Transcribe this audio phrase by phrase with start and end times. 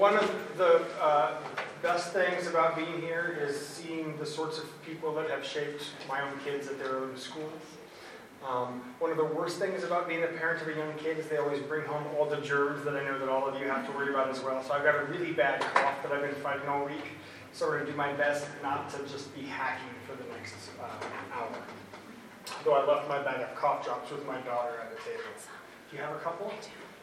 [0.00, 1.36] one of the uh,
[1.82, 6.22] best things about being here is seeing the sorts of people that have shaped my
[6.22, 7.60] own kids at their own schools.
[8.42, 11.26] Um, one of the worst things about being a parent of a young kid is
[11.28, 13.84] they always bring home all the germs that I know that all of you have
[13.88, 14.64] to worry about as well.
[14.64, 17.08] So I've got a really bad cough that I've been fighting all week.
[17.52, 20.54] So we're going to do my best not to just be hacking for the next
[20.80, 21.52] uh, hour.
[22.64, 25.24] Though I left my bag of cough drops with my daughter at the table.
[25.90, 26.50] Do you have a couple?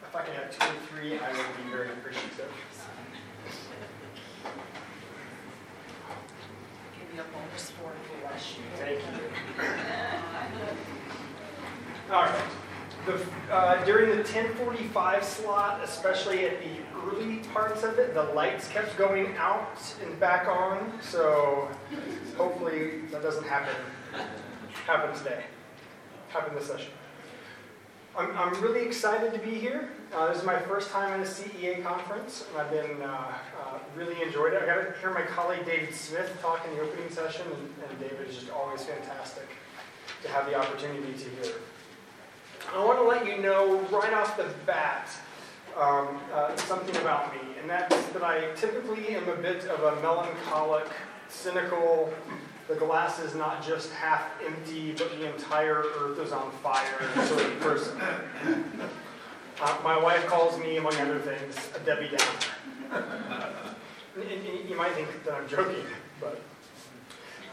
[0.02, 2.50] If I can have two or three, I would be very appreciative.
[6.98, 7.92] Give you a bonus for.
[8.76, 9.64] Thank you.
[12.12, 12.44] All right.
[13.06, 13.20] The,
[13.52, 18.96] uh, during the 1045 slot, especially at the early parts of it, the lights kept
[18.96, 20.92] going out and back on.
[21.02, 21.68] So
[22.36, 23.74] hopefully that doesn't happen
[24.86, 25.44] happen today.
[26.28, 26.92] Happen this session.
[28.18, 29.90] I'm, I'm really excited to be here.
[30.12, 34.20] Uh, this is my first time at a CEA conference, I've been uh, uh, really
[34.20, 34.60] enjoyed it.
[34.60, 38.00] I got to hear my colleague David Smith talk in the opening session, and, and
[38.00, 39.46] David is just always fantastic
[40.22, 41.54] to have the opportunity to hear.
[42.74, 45.08] I want to let you know right off the bat
[45.76, 50.02] um, uh, something about me, and that's that I typically am a bit of a
[50.02, 50.88] melancholic,
[51.28, 52.12] cynical,
[52.68, 57.44] the glass is not just half empty, but the entire earth is on fire sort
[57.44, 58.00] of person.
[59.60, 63.52] Uh, my wife calls me, among other things, a Debbie Downer.
[64.68, 65.82] You might think that I'm joking,
[66.20, 66.40] but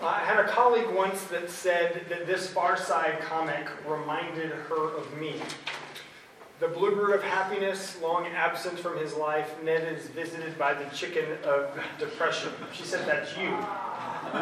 [0.03, 5.17] I had a colleague once that said that this Far Side comic reminded her of
[5.17, 5.41] me.
[6.59, 11.25] The bluebird of happiness, long absent from his life, Ned is visited by the chicken
[11.43, 12.51] of depression.
[12.71, 13.57] She said, That's you.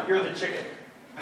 [0.08, 0.64] You're the chicken.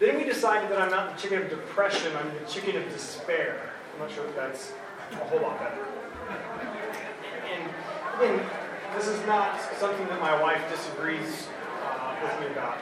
[0.00, 3.70] then we decided that I'm not the chicken of depression, I'm the chicken of despair.
[3.94, 4.72] I'm not sure if that's
[5.12, 5.86] a whole lot better.
[7.52, 7.70] And
[8.18, 8.46] again,
[8.96, 11.48] this is not something that my wife disagrees
[11.84, 12.78] uh, with me about.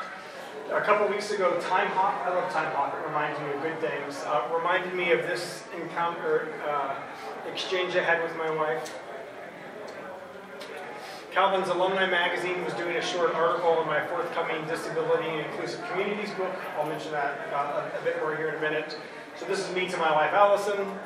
[0.72, 4.48] A couple weeks ago, Timehop, I love Timehop, it reminds me of good things, uh,
[4.54, 6.94] reminded me of this encounter, uh,
[7.50, 8.94] exchange I had with my wife.
[11.34, 16.30] Calvin's Alumni Magazine was doing a short article on my forthcoming Disability and Inclusive Communities
[16.30, 16.54] book.
[16.78, 18.96] I'll mention that uh, a, bit more here in a minute.
[19.36, 20.96] So this is me to my wife, Allison.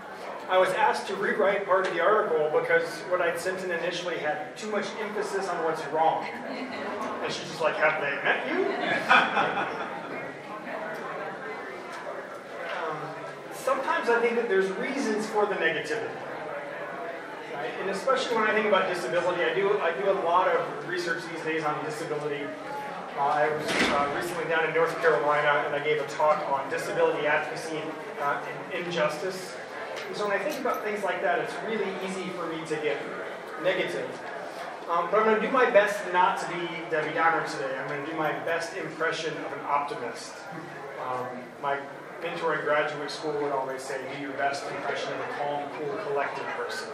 [0.51, 4.19] I was asked to rewrite part of the article because what I'd sent in initially
[4.19, 6.27] had too much emphasis on what's wrong.
[6.27, 8.67] And she's just like, have they met you?
[12.85, 12.99] um,
[13.55, 16.28] sometimes I think that there's reasons for the negativity.
[17.81, 21.23] And especially when I think about disability, I do, I do a lot of research
[21.33, 22.45] these days on disability.
[23.17, 26.71] Uh, I was uh, recently down in North Carolina and I gave a talk on
[26.71, 28.41] disability advocacy and, uh,
[28.73, 29.57] and injustice.
[30.07, 32.77] And so when I think about things like that, it's really easy for me to
[32.77, 33.03] get
[33.63, 34.09] negative.
[34.89, 37.77] Um, but I'm going to do my best not to be Debbie Downer today.
[37.77, 40.33] I'm going to do my best impression of an optimist.
[41.05, 41.27] Um,
[41.61, 41.79] my
[42.23, 45.97] mentor in graduate school would always say, do your best impression of a calm, cool,
[46.09, 46.89] collected person.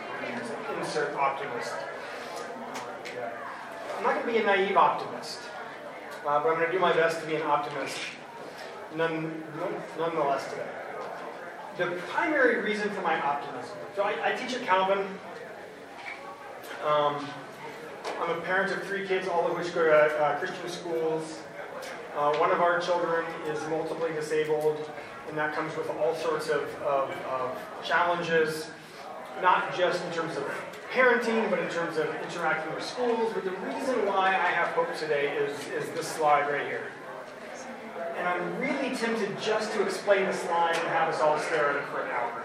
[0.79, 1.73] Insert optimist.
[1.73, 2.81] Uh,
[3.17, 3.31] yeah.
[3.97, 5.41] I'm not going to be a naive optimist,
[6.27, 7.99] uh, but I'm going to do my best to be an optimist
[8.97, 9.43] none,
[9.99, 10.69] nonetheless today.
[11.77, 13.77] The primary reason for my optimism.
[13.97, 15.07] So I, I teach at Calvin.
[16.87, 17.27] Um,
[18.21, 21.41] I'm a parent of three kids, all of which go to uh, Christian schools.
[22.17, 24.89] Uh, one of our children is multiply disabled,
[25.29, 28.71] and that comes with all sorts of, of, of, challenges,
[29.43, 30.45] not just in terms of
[30.93, 33.33] parenting, but in terms of interacting with schools.
[33.35, 36.87] But the reason why I have hope today is, is this slide right here.
[38.17, 41.77] And I'm really tempted just to explain the slide and have us all stare at
[41.77, 42.43] it for an hour.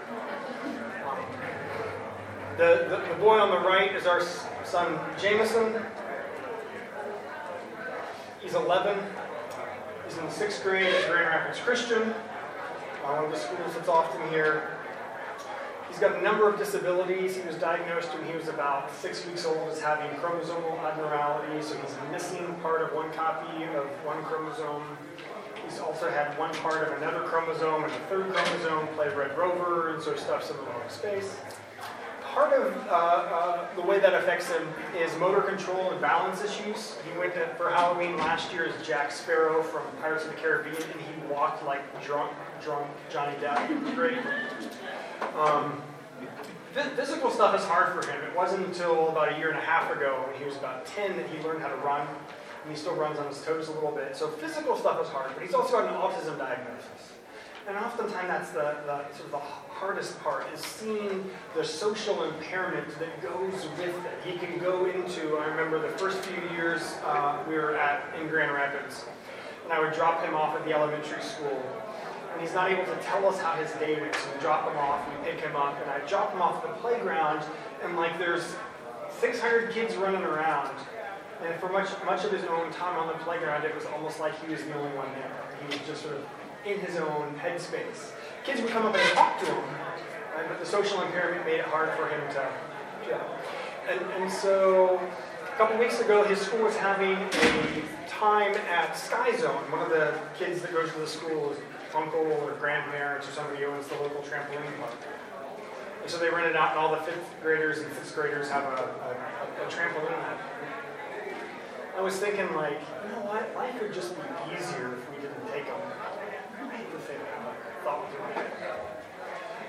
[2.56, 4.20] The, the, the boy on the right is our
[4.64, 5.82] son Jameson.
[8.42, 8.98] He's 11.
[10.06, 12.14] He's in sixth grade at Grand Rapids Christian,
[13.02, 14.70] one of the schools that's often here.
[15.88, 17.36] He's got a number of disabilities.
[17.36, 21.76] He was diagnosed when he was about six weeks old as having chromosomal abnormality, so
[21.76, 24.84] he's missing part of one copy of one chromosome.
[25.64, 29.94] He's also had one part of another chromosome and a third chromosome, played Red Rover,
[29.94, 31.36] and sort of stuff's in the wrong space
[32.32, 36.96] part of uh, uh, the way that affects him is motor control and balance issues.
[37.10, 40.76] He went to, for Halloween last year as Jack Sparrow from Pirates of the Caribbean,
[40.76, 43.94] and he walked like drunk, drunk Johnny Depp.
[43.94, 44.18] Great.
[45.36, 45.82] Um,
[46.72, 48.22] physical stuff is hard for him.
[48.24, 51.16] It wasn't until about a year and a half ago, when he was about 10,
[51.16, 52.06] that he learned how to run.
[52.62, 54.16] And he still runs on his toes a little bit.
[54.16, 57.12] So physical stuff is hard, but he's also got an autism diagnosis.
[57.66, 62.86] and oftentimes that's the, the sort of the hardest part is seeing the social impairment
[62.98, 64.30] that goes with it.
[64.30, 68.28] He can go into, I remember the first few years uh, we were at in
[68.28, 69.06] Grand Rapids,
[69.64, 71.62] and I would drop him off at the elementary school.
[72.32, 75.06] And he's not able to tell us how his day so we drop him off,
[75.08, 77.44] we pick him up, and I drop him off the playground,
[77.82, 78.54] and like there's
[79.20, 80.74] 600 kids running around.
[81.44, 84.38] And for much much of his own time on the playground, it was almost like
[84.44, 85.32] he was the only one there.
[85.60, 86.24] He was just sort of
[86.66, 88.12] in his own headspace.
[88.44, 89.64] Kids would come up and talk to him,
[90.34, 90.48] right?
[90.48, 92.48] but the social impairment made it hard for him to.
[93.08, 93.22] Yeah.
[93.88, 95.00] And, and so
[95.52, 99.70] a couple weeks ago, his school was having a time at Sky Zone.
[99.70, 101.58] One of the kids that goes to the school is
[101.94, 104.94] uncle or grandparents or somebody who owns the local trampoline park.
[106.02, 108.76] And so they rented out, and all the fifth graders and sixth graders have a,
[108.76, 110.38] a, a, trampoline.
[111.96, 113.54] I was thinking, like, you know what?
[113.54, 114.22] Life would just be
[114.54, 115.80] easier if we didn't take them
[117.82, 118.50] thought was in my head.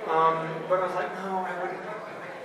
[0.07, 1.79] Um, but I was like, no, I wouldn't.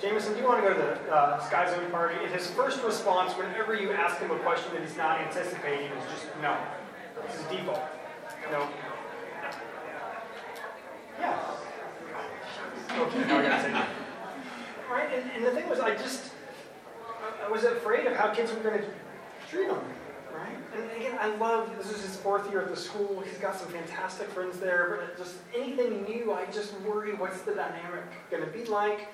[0.00, 2.17] Jameson, do you want to go to the uh, Sky Zone party?
[2.22, 6.05] And his first response, whenever you ask him a question that he's not anticipating, is
[6.12, 6.56] just no.
[7.26, 7.81] This is default.
[8.50, 8.69] No.
[12.96, 13.87] Okay, now I gotta.
[14.90, 15.12] Right?
[15.12, 16.31] And, and the thing was, I just,
[17.44, 18.87] I, was afraid of how kids were going to
[19.50, 19.78] treat him.
[20.34, 20.56] Right?
[20.75, 23.20] And again, I love, this is his fourth year at the school.
[23.20, 27.54] He's got some fantastic friends there, but just anything new, I just worry what's the
[27.54, 29.08] dynamic going to be like.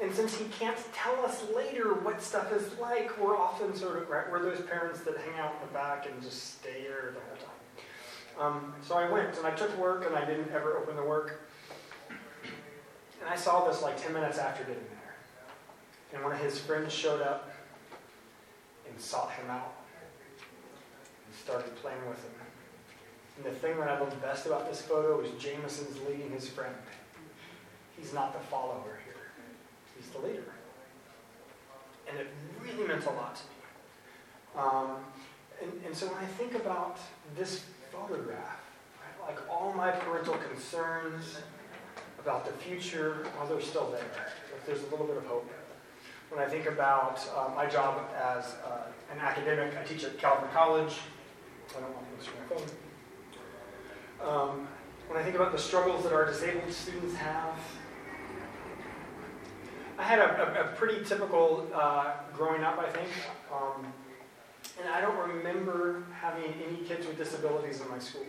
[0.00, 4.08] And since he can't tell us later what stuff is like, we're often sort of,
[4.08, 7.20] right, we're those parents that hang out in the back and just stay there the
[7.20, 7.58] whole time.
[8.40, 11.47] Um, so I went and I took work and I didn't ever open the work.
[13.20, 15.14] And I saw this like 10 minutes after getting there.
[16.14, 17.50] And one of his friends showed up
[18.88, 19.74] and sought him out
[21.26, 22.32] and started playing with him.
[23.36, 26.74] And the thing that I love best about this photo is Jameson's leading his friend.
[27.96, 29.14] He's not the follower here,
[29.96, 30.52] he's the leader.
[32.08, 32.26] And it
[32.62, 34.64] really meant a lot to me.
[34.64, 34.96] Um,
[35.62, 36.98] and, and so when I think about
[37.36, 38.60] this photograph,
[39.20, 41.38] right, like all my parental concerns
[42.20, 44.04] about the future, well, they're still there.
[44.66, 45.50] There's a little bit of hope.
[46.30, 48.82] When I think about uh, my job as uh,
[49.12, 50.94] an academic, I teach at Calvin College.
[51.70, 52.68] I don't want to use my phone.
[54.20, 54.68] Um,
[55.08, 57.58] when I think about the struggles that our disabled students have,
[59.98, 63.08] I had a, a, a pretty typical uh, growing up, I think.
[63.52, 63.86] Um,
[64.80, 68.26] and I don't remember having any kids with disabilities in my school.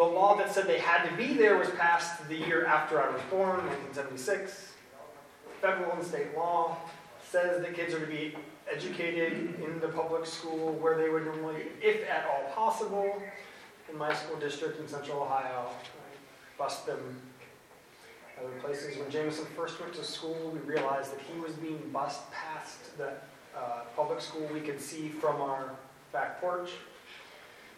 [0.00, 3.12] The law that said they had to be there was passed the year after I
[3.12, 4.72] was born, 1976.
[5.60, 6.78] Federal and state law
[7.22, 8.34] says that kids are to be
[8.72, 13.22] educated in the public school where they would normally, if at all possible,
[13.90, 15.68] in my school district in central Ohio,
[16.56, 17.20] bust them
[18.38, 18.96] other places.
[18.96, 23.12] When Jameson first went to school, we realized that he was being bused past the
[23.54, 25.72] uh, public school we could see from our
[26.10, 26.70] back porch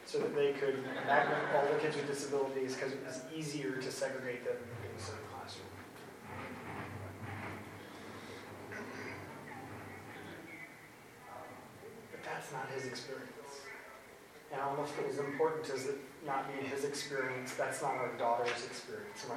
[0.07, 3.91] so that they could magnet all the kids with disabilities because it was easier to
[3.91, 5.67] segregate them in the same classroom.
[12.11, 13.29] But that's not his experience.
[14.53, 15.97] And almost as important as it
[16.27, 19.27] not being his experience, that's not our daughter's experience.
[19.29, 19.37] My,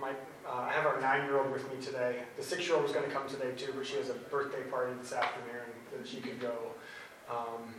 [0.00, 0.10] my,
[0.48, 2.20] uh, I have our nine-year-old with me today.
[2.36, 5.12] The six-year-old was going to come today too, but she has a birthday party this
[5.12, 6.54] afternoon that she could go
[7.28, 7.74] um,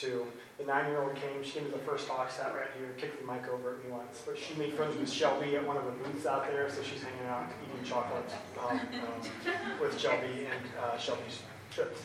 [0.00, 0.26] to.
[0.58, 1.42] The nine-year-old came.
[1.42, 3.90] She came to the first talk, sat right here, kicked the mic over at me
[3.90, 4.22] once.
[4.26, 7.02] But she made friends with Shelby at one of the booths out there, so she's
[7.02, 11.42] hanging out eating chocolate um, um, with Shelby and uh, Shelby's
[11.72, 12.00] trips.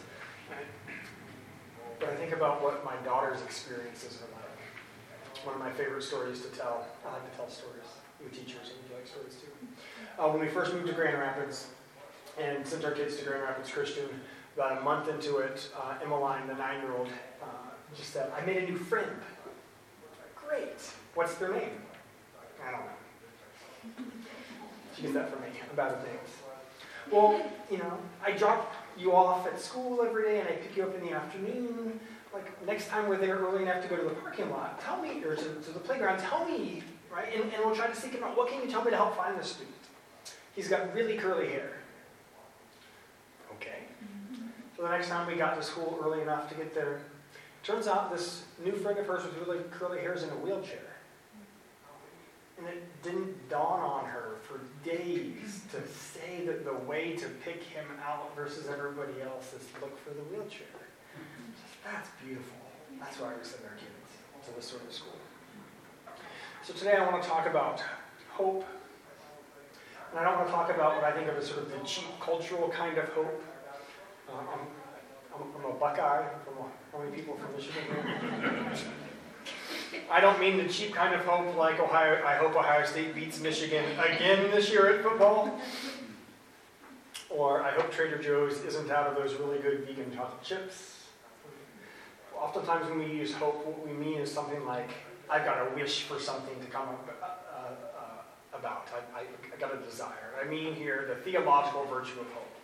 [2.00, 5.46] But I think about what my daughter's experiences are like.
[5.46, 6.88] One of my favorite stories to tell.
[7.06, 7.88] I like to tell stories
[8.22, 10.22] with teachers, and you like stories too.
[10.22, 11.68] Uh, when we first moved to Grand Rapids
[12.40, 14.10] and sent our kids to Grand Rapids Christian,
[14.56, 17.10] about a month into it, uh, Emmeline, the nine-year-old,
[17.96, 19.10] just said, I made a new friend.
[20.36, 20.80] Great.
[21.14, 21.72] What's their name?
[22.66, 24.06] I don't know.
[24.96, 26.30] She gets that from me about the names.
[27.12, 30.84] Well, you know, I drop you off at school every day and I pick you
[30.84, 32.00] up in the afternoon.
[32.34, 35.24] Like next time we're there early enough to go to the parking lot, tell me,
[35.24, 36.84] or to, to the playground, tell me,
[37.14, 37.34] right?
[37.34, 38.36] And, and we'll try to seek him out.
[38.36, 39.76] What can you tell me to help find this student?
[40.54, 41.72] He's got really curly hair.
[43.56, 43.84] Okay.
[44.76, 47.02] So the next time we got to school early enough to get there,
[47.66, 50.80] turns out this new friend of hers with really curly hair is in a wheelchair.
[52.58, 57.64] And it didn't dawn on her for days to say that the way to pick
[57.64, 60.68] him out versus everybody else is look for the wheelchair.
[61.52, 62.56] Just, that's beautiful.
[63.00, 65.18] That's why we send our kids to this sort of school.
[66.64, 67.82] So today I want to talk about
[68.30, 68.64] hope.
[70.12, 71.80] And I don't want to talk about what I think of as sort of the
[71.80, 73.44] cheap cultural kind of hope.
[74.30, 74.60] Uh, I'm,
[75.36, 76.26] I'm, I'm, a Buckeye.
[76.46, 77.84] From how many people from Michigan?
[80.10, 82.24] I don't mean the cheap kind of hope like Ohio.
[82.26, 85.60] I hope Ohio State beats Michigan again this year at football.
[87.30, 91.08] Or I hope Trader Joe's isn't out of those really good vegan chocolate chips.
[92.34, 94.90] Oftentimes when we use hope, what we mean is something like
[95.30, 96.88] I've got a wish for something to come
[97.22, 98.88] uh, uh, about.
[98.94, 99.24] I, I,
[99.54, 100.34] I got a desire.
[100.42, 102.55] I mean here the theological virtue of hope.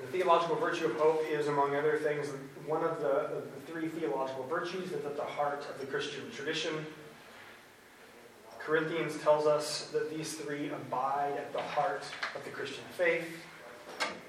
[0.00, 2.28] The theological virtue of hope is, among other things,
[2.66, 6.74] one of the, the, three theological virtues that's at the heart of the Christian tradition.
[8.58, 12.02] Corinthians tells us that these three abide at the heart
[12.34, 13.26] of the Christian faith.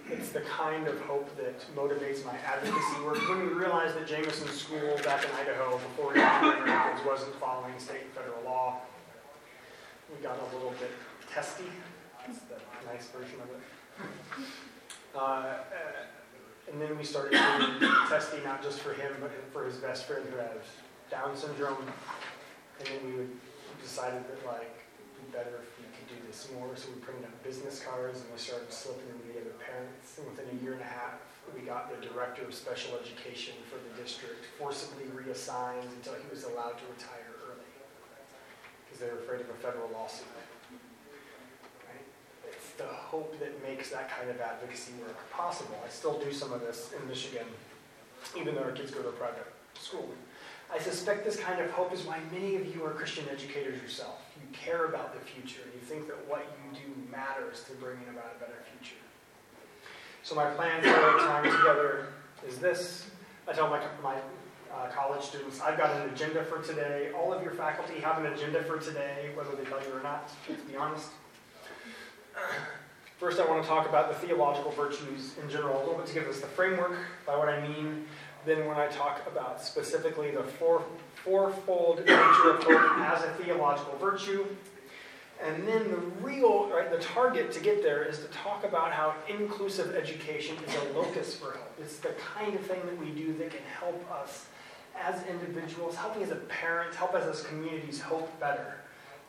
[0.10, 3.18] It's the kind of hope that motivates my advocacy work.
[3.28, 8.04] When we realized that Jameson School back in Idaho, before got Americans, wasn't following state
[8.04, 8.80] and federal law,
[10.16, 10.92] we got a little bit
[11.34, 11.66] testy.
[12.26, 12.56] That's the
[12.92, 14.48] nice version of it.
[15.18, 19.78] Uh, uh, and then we started doing testing not just for him, but for his
[19.78, 20.62] best friend who has
[21.10, 21.82] Down syndrome.
[22.80, 23.26] And then we
[23.82, 26.70] decided that like it'd be better if we could do this more.
[26.76, 30.22] So we printed out business cards and we started slipping them to the other parents.
[30.22, 31.18] And within a year and a half,
[31.56, 36.44] we got the director of special education for the district forcibly reassigned until he was
[36.44, 37.74] allowed to retire early
[38.86, 40.30] because they were afraid of a federal lawsuit.
[42.77, 45.77] The hope that makes that kind of advocacy work possible.
[45.84, 47.46] I still do some of this in Michigan,
[48.38, 49.48] even though our kids go to a private
[49.79, 50.07] school.
[50.74, 54.22] I suspect this kind of hope is why many of you are Christian educators yourself.
[54.36, 55.62] You care about the future.
[55.74, 59.00] You think that what you do matters to bringing about a better future.
[60.24, 62.07] So my plan for our time together
[62.46, 63.10] is this.
[63.48, 64.15] I tell my, my
[64.75, 67.12] uh, college students, I've got an agenda for today.
[67.17, 70.29] All of your faculty have an agenda for today, whether they tell you or not,
[70.48, 71.10] to be honest.
[73.17, 76.13] First, I want to talk about the theological virtues in general, a little bit to
[76.13, 78.06] give us the framework by what I mean
[78.48, 80.84] then when I talk about specifically the four,
[81.15, 84.46] fourfold nature of hope as a theological virtue.
[85.44, 89.13] And then the real, right, the target to get there is to talk about how
[89.29, 91.77] inclusive education is a locus for hope.
[91.79, 94.46] It's the kind of thing that we do that can help us
[95.00, 98.77] as individuals, helping as a parent, help us as communities hope better.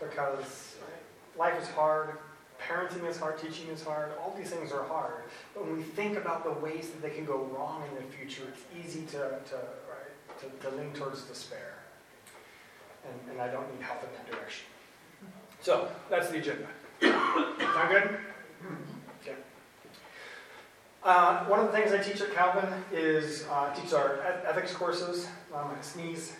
[0.01, 2.17] Because right, life is hard,
[2.61, 5.25] parenting is hard, teaching is hard, all these things are hard.
[5.55, 8.45] But when we think about the ways that they can go wrong in the future,
[8.49, 9.57] it's easy to, to,
[9.89, 11.75] right, to, to lean towards despair.
[13.05, 14.67] And, and I don't need help in that direction.
[15.61, 16.67] So that's the agenda.
[17.01, 18.19] Sound good?
[19.23, 19.37] Okay.
[21.05, 25.29] Uh, one of the things I teach at Calvin is uh, teach our ethics courses.
[25.55, 26.35] Um, I sneeze.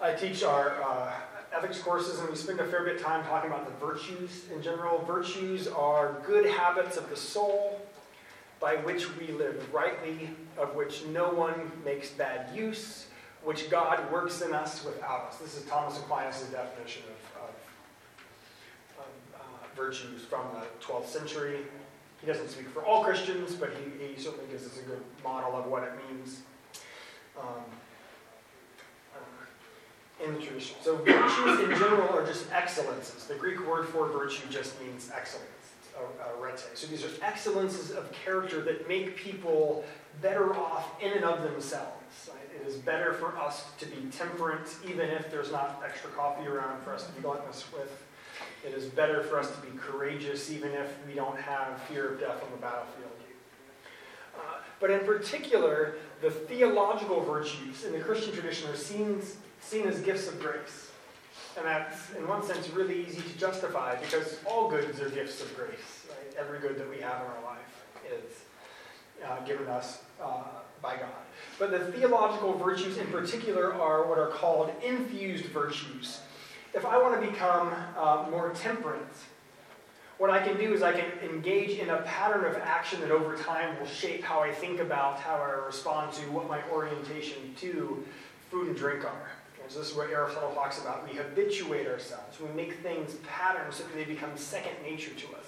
[0.00, 1.12] I teach our uh,
[1.52, 4.62] ethics courses, and we spend a fair bit of time talking about the virtues in
[4.62, 5.04] general.
[5.06, 7.80] Virtues are good habits of the soul
[8.60, 13.06] by which we live rightly, of which no one makes bad use,
[13.42, 15.38] which God works in us without us.
[15.38, 21.60] This is Thomas Aquinas' definition of, of, of uh, virtues from the 12th century.
[22.20, 25.58] He doesn't speak for all Christians, but he, he certainly gives us a good model
[25.58, 26.40] of what it means.
[27.40, 27.64] Um,
[30.24, 30.76] in the tradition.
[30.82, 33.24] So virtues in general are just excellences.
[33.26, 35.46] The Greek word for virtue just means excellence,
[36.38, 36.64] arete.
[36.74, 39.84] So these are excellences of character that make people
[40.20, 42.30] better off in and of themselves.
[42.54, 46.82] It is better for us to be temperate, even if there's not extra coffee around
[46.82, 48.04] for us to be gluttonous with.
[48.64, 52.20] It is better for us to be courageous, even if we don't have fear of
[52.20, 53.10] death on the battlefield.
[54.34, 54.40] Uh,
[54.78, 59.22] but in particular, the theological virtues in the Christian tradition are seen
[59.60, 60.90] seen as gifts of grace.
[61.56, 65.54] And that's, in one sense, really easy to justify because all goods are gifts of
[65.56, 66.06] grace.
[66.08, 66.36] Right?
[66.38, 68.44] Every good that we have in our life is
[69.24, 70.44] uh, given us uh,
[70.82, 71.08] by God.
[71.58, 76.20] But the theological virtues in particular are what are called infused virtues.
[76.72, 79.02] If I want to become uh, more temperate,
[80.18, 83.36] what I can do is I can engage in a pattern of action that over
[83.36, 88.04] time will shape how I think about, how I respond to, what my orientation to
[88.50, 89.30] food and drink are.
[89.70, 91.08] So this is what Aristotle talks about.
[91.08, 92.40] We habituate ourselves.
[92.40, 95.46] We make things patterns so that they become second nature to us.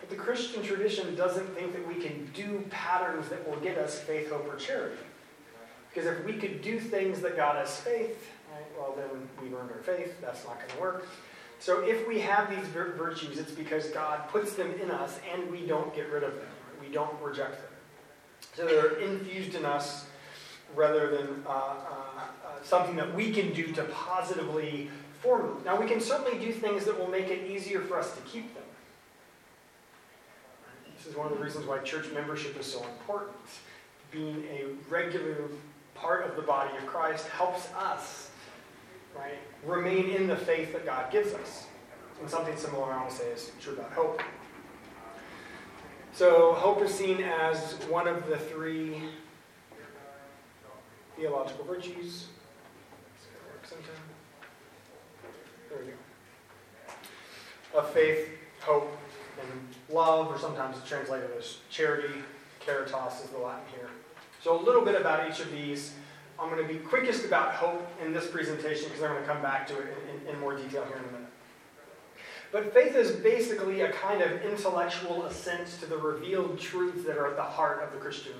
[0.00, 3.96] But the Christian tradition doesn't think that we can do patterns that will get us
[3.96, 4.96] faith, hope, or charity.
[5.88, 9.70] Because if we could do things that got us faith, right, well, then we've earned
[9.70, 10.20] our faith.
[10.20, 11.06] That's not going to work.
[11.60, 15.64] So if we have these virtues, it's because God puts them in us and we
[15.64, 16.48] don't get rid of them.
[16.80, 17.70] We don't reject them.
[18.54, 20.06] So they're infused in us
[20.74, 21.74] rather than uh, uh,
[22.66, 24.90] something that we can do to positively
[25.22, 25.58] form them.
[25.64, 28.52] Now, we can certainly do things that will make it easier for us to keep
[28.54, 28.64] them.
[30.96, 33.36] This is one of the reasons why church membership is so important.
[34.10, 35.48] Being a regular
[35.94, 38.30] part of the body of Christ helps us,
[39.16, 41.66] right, remain in the faith that God gives us.
[42.20, 44.22] And something similar I want to say is true about hope.
[46.12, 49.02] So, hope is seen as one of the three
[51.16, 52.26] theological virtues.
[55.68, 57.78] There we go.
[57.78, 58.28] Of faith,
[58.60, 58.96] hope,
[59.40, 62.14] and love, or sometimes it's translated as charity.
[62.60, 63.88] Caritas is the Latin here.
[64.42, 65.92] So, a little bit about each of these.
[66.38, 69.40] I'm going to be quickest about hope in this presentation because I'm going to come
[69.40, 71.30] back to it in, in, in more detail here in a minute.
[72.52, 77.26] But faith is basically a kind of intellectual assent to the revealed truths that are
[77.26, 78.34] at the heart of the Christian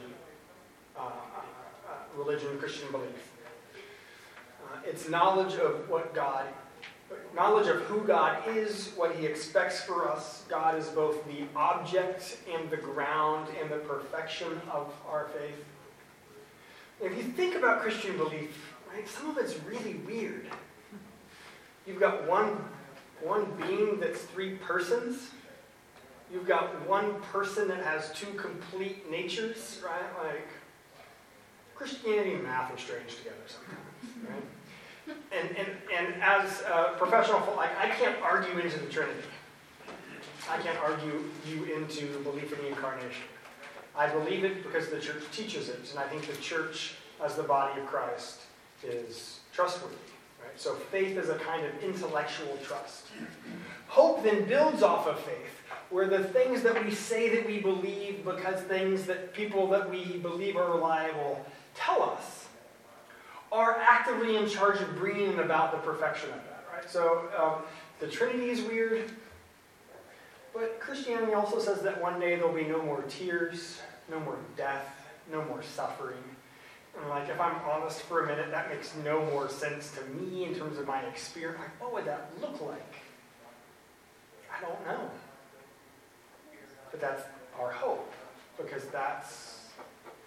[0.97, 3.33] uh, uh, religion, Christian belief.
[4.87, 6.47] It's knowledge of what God,
[7.35, 10.45] knowledge of who God is, what He expects for us.
[10.49, 15.65] God is both the object and the ground and the perfection of our faith.
[17.01, 20.47] If you think about Christian belief, right, some of it's really weird.
[21.87, 22.57] You've got one
[23.23, 25.31] one being that's three persons.
[26.33, 30.27] You've got one person that has two complete natures, right?
[30.27, 30.49] Like
[31.75, 34.43] Christianity and math are strange together sometimes, right?
[35.09, 39.21] And, and, and as a professional, I can't argue into the Trinity.
[40.51, 43.25] I can't argue you into belief in the incarnation.
[43.97, 46.95] I believe it because the church teaches it, and I think the church,
[47.25, 48.43] as the body of Christ,
[48.85, 49.97] is trustworthy.
[50.41, 50.61] Right?
[50.61, 53.07] So faith is a kind of intellectual trust.
[53.89, 58.25] Hope then builds off of faith, where the things that we say that we believe
[58.25, 61.45] because things that people that we believe are reliable
[61.75, 62.46] tell us
[63.57, 66.65] are actively in charge of bringing about the perfection of that.
[66.73, 66.91] Right?
[66.91, 67.63] So um,
[68.01, 69.11] the Trinity is weird,
[70.55, 75.07] but Christianity also says that one day there'll be no more tears, no more death,
[75.31, 76.23] no more suffering
[76.99, 80.45] and like, if I'm honest for a minute, that makes no more sense to me
[80.45, 81.61] in terms of my experience.
[81.61, 82.95] Like, what would that look like?
[84.51, 85.11] I don't know.
[86.91, 87.23] But that's
[87.61, 88.13] our hope,
[88.57, 89.67] because that's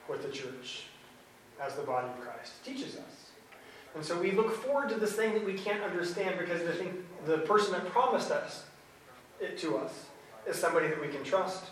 [0.05, 0.85] what the church,
[1.61, 3.29] as the body of Christ, teaches us.
[3.95, 7.05] And so we look forward to this thing that we can't understand because the, thing,
[7.25, 8.65] the person that promised us
[9.39, 10.05] it to us
[10.47, 11.65] is somebody that we can trust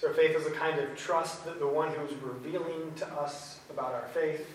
[0.00, 3.92] so faith is a kind of trust that the one who's revealing to us about
[3.92, 4.48] our faith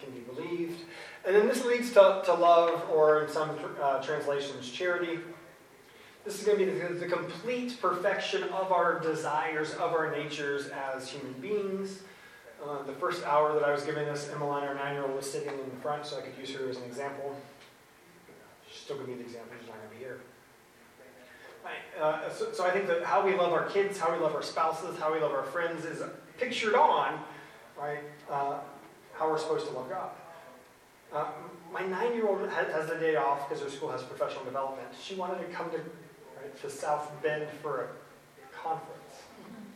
[0.00, 0.84] can be believed.
[1.26, 3.50] And then this leads to, to love, or in some
[3.82, 5.18] uh, translations, charity.
[6.24, 10.68] This is going to be the, the, complete perfection of our desires, of our natures
[10.68, 12.00] as human beings.
[12.62, 15.30] Uh, the first hour that I was giving this, Emmeline, our nine year old, was
[15.30, 17.34] sitting in the front, so I could use her as an example.
[18.70, 20.20] She's still going to be the example, she's not going to be here.
[22.00, 24.42] Uh, so, so, I think that how we love our kids, how we love our
[24.42, 26.02] spouses, how we love our friends is
[26.38, 27.20] pictured on,
[27.78, 27.98] right,
[28.30, 28.58] uh,
[29.12, 30.10] how we're supposed to love God.
[31.12, 31.26] Uh,
[31.72, 34.88] my nine-year-old has, has, the day off because her school has professional development.
[35.00, 39.20] She wanted to come to, right, to South Bend for a conference.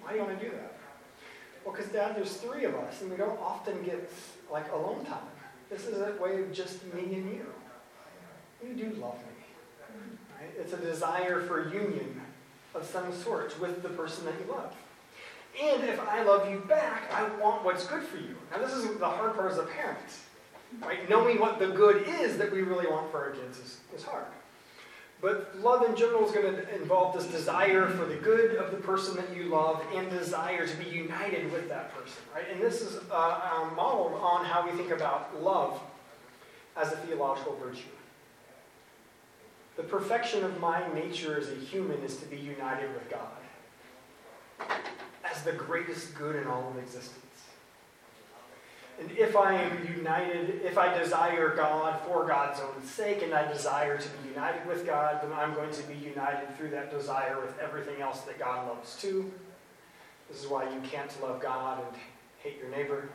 [0.00, 0.73] Why do you want to do that?
[1.64, 4.10] Well, because Dad, there's three of us, and we don't often get
[4.50, 5.18] like alone time.
[5.70, 7.46] This is a way of just me and you.
[8.62, 9.44] You do love me.
[10.38, 10.50] Right?
[10.58, 12.20] It's a desire for union
[12.74, 14.74] of some sort with the person that you love.
[15.62, 18.36] And if I love you back, I want what's good for you.
[18.50, 19.98] Now, this is the hard part as a parent.
[20.80, 21.08] Right?
[21.08, 24.26] Knowing what the good is that we really want for our kids is, is hard.
[25.24, 28.76] But love in general is going to involve this desire for the good of the
[28.76, 32.18] person that you love and desire to be united with that person.
[32.34, 32.44] Right?
[32.52, 35.80] And this is uh, uh, modeled on how we think about love
[36.76, 37.88] as a theological virtue.
[39.78, 44.68] The perfection of my nature as a human is to be united with God
[45.24, 47.23] as the greatest good in all of existence.
[49.00, 53.50] And if I am united, if I desire God for God's own sake, and I
[53.50, 57.40] desire to be united with God, then I'm going to be united through that desire
[57.40, 59.32] with everything else that God loves too.
[60.30, 61.96] This is why you can't love God and
[62.38, 63.08] hate your neighbor.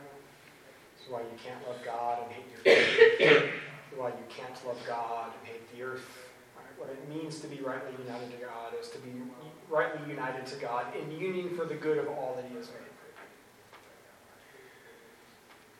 [0.96, 3.46] This is why you can't love God and hate your neighbor.
[3.46, 6.06] This is why you can't love God and hate the earth
[6.80, 9.12] what it means to be rightly united to God is to be
[9.68, 12.88] rightly united to God in union for the good of all that He has made.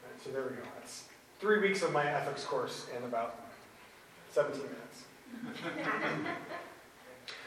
[0.05, 0.63] Right, so there we go.
[0.79, 1.05] That's
[1.41, 3.37] three weeks of my ethics course in about
[4.31, 5.05] 17 minutes.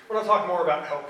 [0.10, 1.10] I want to talk more about hope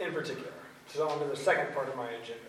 [0.00, 0.52] in particular.
[0.88, 2.42] So on to the second part of my agenda.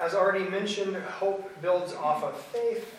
[0.00, 2.94] As already mentioned, hope builds off of faith.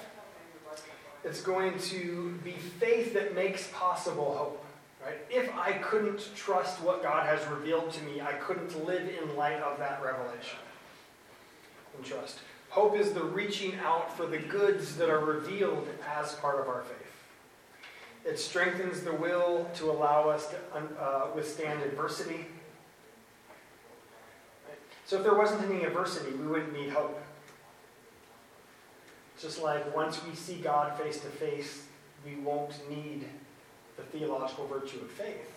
[1.25, 4.62] It's going to be faith that makes possible hope.
[5.05, 5.17] Right?
[5.29, 9.59] If I couldn't trust what God has revealed to me, I couldn't live in light
[9.61, 10.59] of that revelation.
[11.95, 12.39] And trust.
[12.69, 15.87] Hope is the reaching out for the goods that are revealed
[16.17, 16.97] as part of our faith.
[18.25, 20.57] It strengthens the will to allow us to
[20.99, 22.45] uh, withstand adversity.
[25.05, 27.21] So, if there wasn't any adversity, we wouldn't need hope.
[29.39, 31.83] Just like once we see God face to face,
[32.25, 33.27] we won't need
[33.95, 35.51] the theological virtue of faith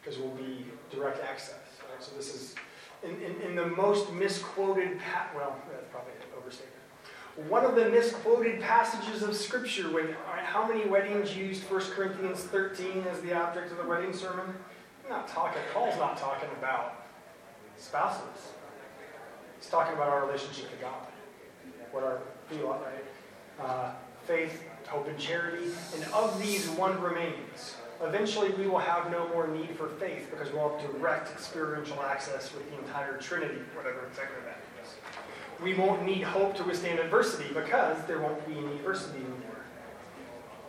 [0.00, 1.54] because we'll be direct access.
[1.90, 2.02] Right?
[2.02, 2.54] So, this is
[3.02, 6.76] in, in, in the most misquoted, pa- well, that's probably an overstatement.
[7.48, 12.40] One of the misquoted passages of Scripture, when right, how many weddings used 1 Corinthians
[12.40, 14.54] 13 as the object of the wedding sermon?
[15.04, 17.06] I'm not talking, Paul's not talking about
[17.78, 18.52] spouses.
[19.58, 21.06] He's talking about our relationship to God.
[21.90, 22.20] What our
[22.58, 23.04] right?
[23.60, 23.92] Uh,
[24.26, 25.70] faith, hope, and charity.
[25.94, 27.76] And of these, one remains.
[28.02, 32.52] Eventually, we will have no more need for faith because we'll have direct experiential access
[32.52, 34.90] with the entire Trinity, whatever exactly that is.
[35.62, 39.64] We won't need hope to withstand adversity because there won't be any adversity anymore.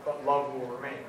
[0.06, 1.00] But love will remain.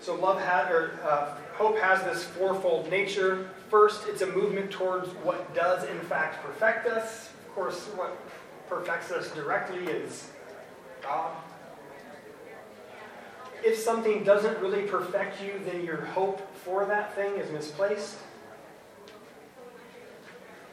[0.00, 0.38] So love
[0.70, 3.50] or uh, hope has this fourfold nature.
[3.68, 7.28] First, it's a movement towards what does in fact perfect us.
[7.46, 8.16] Of course, what
[8.70, 10.28] perfects us directly is
[11.02, 11.36] God.
[13.62, 18.16] If something doesn't really perfect you, then your hope for that thing is misplaced.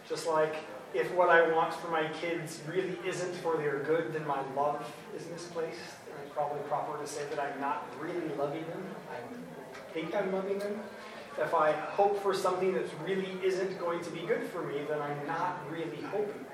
[0.07, 0.55] Just like
[0.93, 4.89] if what I want for my kids really isn't for their good, then my love
[5.15, 5.79] is misplaced.
[6.05, 8.85] And it's probably proper to say that I'm not really loving them.
[9.11, 10.79] I think I'm loving them.
[11.39, 15.01] If I hope for something that really isn't going to be good for me, then
[15.01, 16.46] I'm not really hoping.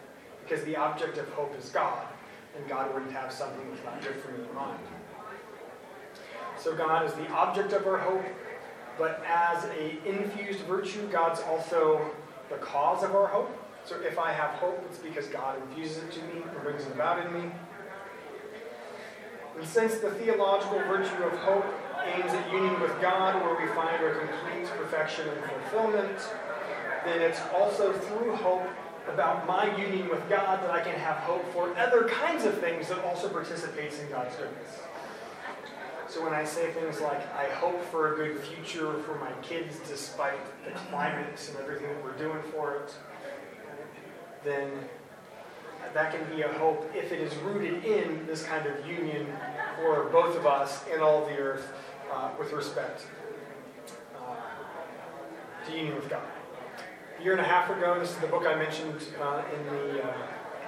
[0.43, 2.05] Because the object of hope is God,
[2.57, 3.65] and God wouldn't have something
[4.01, 4.79] good for me in mind.
[6.59, 8.23] So God is the object of our hope,
[8.97, 12.11] but as a infused virtue, God's also
[12.49, 13.51] the cause of our hope.
[13.85, 16.93] So if I have hope, it's because God infuses it to me and brings it
[16.93, 17.51] about in me.
[19.57, 21.65] And since the theological virtue of hope
[22.05, 26.17] aims at union with God, where we find our complete perfection and fulfillment,
[27.05, 28.67] then it's also through hope
[29.11, 32.87] about my union with God that I can have hope for other kinds of things
[32.89, 34.79] that also participates in God's goodness.
[36.07, 39.79] So when I say things like, I hope for a good future for my kids
[39.87, 42.93] despite the climate and everything that we're doing for it,
[44.43, 44.69] then
[45.93, 49.27] that can be a hope if it is rooted in this kind of union
[49.75, 51.71] for both of us and all the earth
[52.11, 53.05] uh, with respect
[54.17, 56.21] uh, to union with God.
[57.23, 60.13] Year and a half ago, this is the book I mentioned uh, in the uh,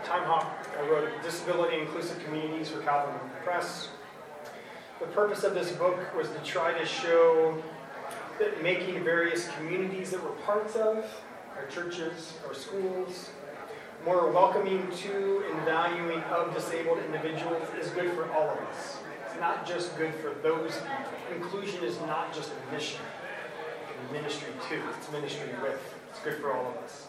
[0.06, 0.48] Timehop.
[0.80, 3.13] I wrote Disability Inclusive Communities for Calvin
[3.44, 3.89] Press.
[5.02, 7.62] The purpose of this book was to try to show
[8.39, 11.06] that making various communities that we're parts of,
[11.58, 13.32] our churches, our schools,
[14.06, 19.00] more welcoming to and valuing of disabled individuals is good for all of us.
[19.26, 20.80] It's not just good for those.
[21.36, 23.02] Inclusion is not just a mission,
[23.89, 24.82] it's ministry too.
[24.98, 25.94] It's ministry with.
[26.15, 27.08] It's good for all of us.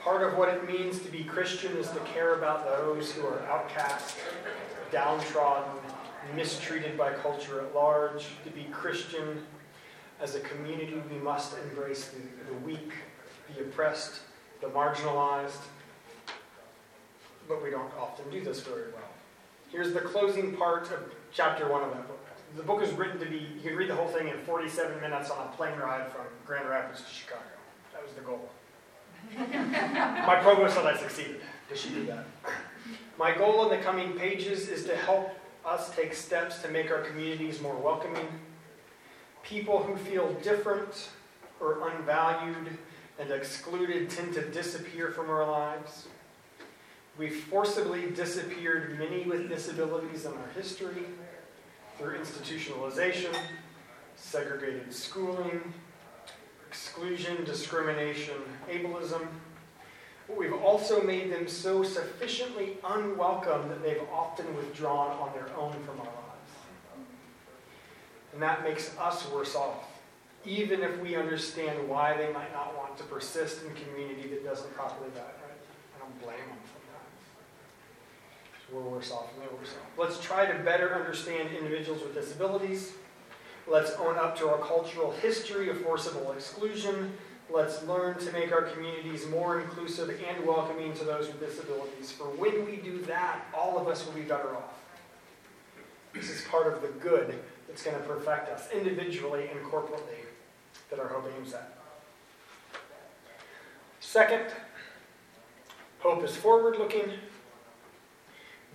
[0.00, 3.42] Part of what it means to be Christian is to care about those who are
[3.42, 4.16] outcast,
[4.90, 5.70] downtrodden,
[6.34, 8.24] mistreated by culture at large.
[8.44, 9.44] To be Christian
[10.18, 12.94] as a community, we must embrace the, the weak,
[13.54, 14.20] the oppressed,
[14.62, 15.60] the marginalized,
[17.46, 19.10] but we don't often do this very well.
[19.70, 21.00] Here's the closing part of
[21.34, 22.26] chapter one of that book.
[22.56, 25.30] The book is written to be, you can read the whole thing in 47 minutes
[25.30, 27.55] on a plane ride from Grand Rapids to Chicago.
[28.06, 28.48] That was the goal.
[30.26, 31.40] My provost said I succeeded.
[31.68, 32.26] Did she do that?
[33.18, 37.00] My goal in the coming pages is to help us take steps to make our
[37.00, 38.28] communities more welcoming.
[39.42, 41.08] People who feel different
[41.60, 42.78] or unvalued
[43.18, 46.06] and excluded tend to disappear from our lives.
[47.18, 51.06] We've forcibly disappeared many with disabilities in our history
[51.98, 53.34] through institutionalization,
[54.16, 55.72] segregated schooling,
[56.76, 58.34] exclusion, discrimination,
[58.70, 59.26] ableism.
[60.28, 65.72] But we've also made them so sufficiently unwelcome that they've often withdrawn on their own
[65.84, 66.52] from our lives.
[68.34, 69.84] And that makes us worse off,
[70.44, 74.44] even if we understand why they might not want to persist in a community that
[74.44, 75.24] doesn't properly value.
[75.24, 75.96] Right?
[75.96, 76.58] I don't blame them.
[78.72, 79.96] We're worse off and they're worse off.
[79.96, 82.92] Let's try to better understand individuals with disabilities.
[83.68, 87.12] Let's own up to our cultural history of forcible exclusion.
[87.50, 92.12] Let's learn to make our communities more inclusive and welcoming to those with disabilities.
[92.12, 94.74] For when we do that, all of us will be better off.
[96.12, 100.24] This is part of the good that's going to perfect us individually and corporately
[100.90, 101.76] that our hope aims at.
[104.00, 104.44] Second,
[105.98, 107.10] hope is forward looking.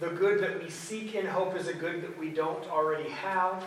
[0.01, 3.63] The good that we seek in hope is a good that we don't already have.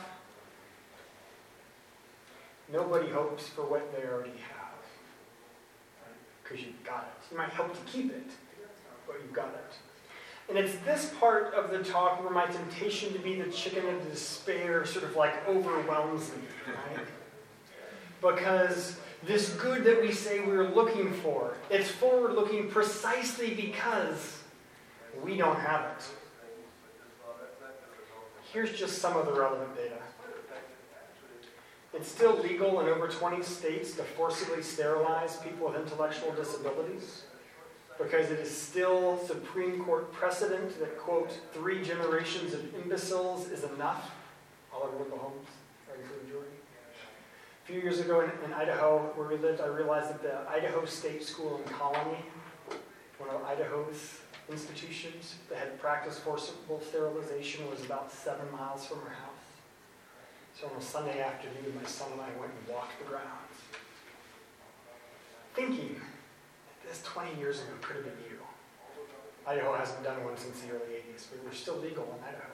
[2.75, 4.83] Nobody hopes for what they already have.
[6.43, 7.31] Because you've got it.
[7.31, 8.31] You might hope to keep it,
[9.07, 10.49] but you've got it.
[10.49, 14.11] And it's this part of the talk where my temptation to be the chicken of
[14.11, 17.07] despair sort of like overwhelms me, right?
[18.21, 24.43] Because this good that we say we're looking for, it's forward looking precisely because
[25.23, 26.05] we don't have it.
[28.53, 30.04] Here's just some of the relevant data.
[31.95, 37.23] It's still legal in over 20 states to forcibly sterilize people with intellectual disabilities
[37.99, 44.11] because it is still Supreme Court precedent that, quote, three generations of imbeciles is enough.
[44.75, 45.47] Over the homes,
[45.89, 46.51] right for the majority.
[47.63, 50.85] A few years ago in, in, Idaho, where we lived, I realized that the Idaho
[50.85, 52.25] State School and Colony,
[53.19, 54.19] one of Idaho's
[54.51, 59.54] institutions that had practiced forcible sterilization, was about seven miles from our house.
[60.59, 63.59] So on a Sunday afternoon, my son and I went and walked the grounds,
[65.55, 68.39] thinking that this 20 years ago could have been you.
[69.47, 72.47] Idaho hasn't done one since the early 80s, but we're still legal in Idaho.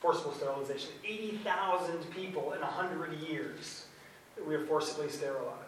[0.00, 3.86] Forcible sterilization, 80,000 people in 100 years
[4.36, 5.58] that we have forcibly sterilized.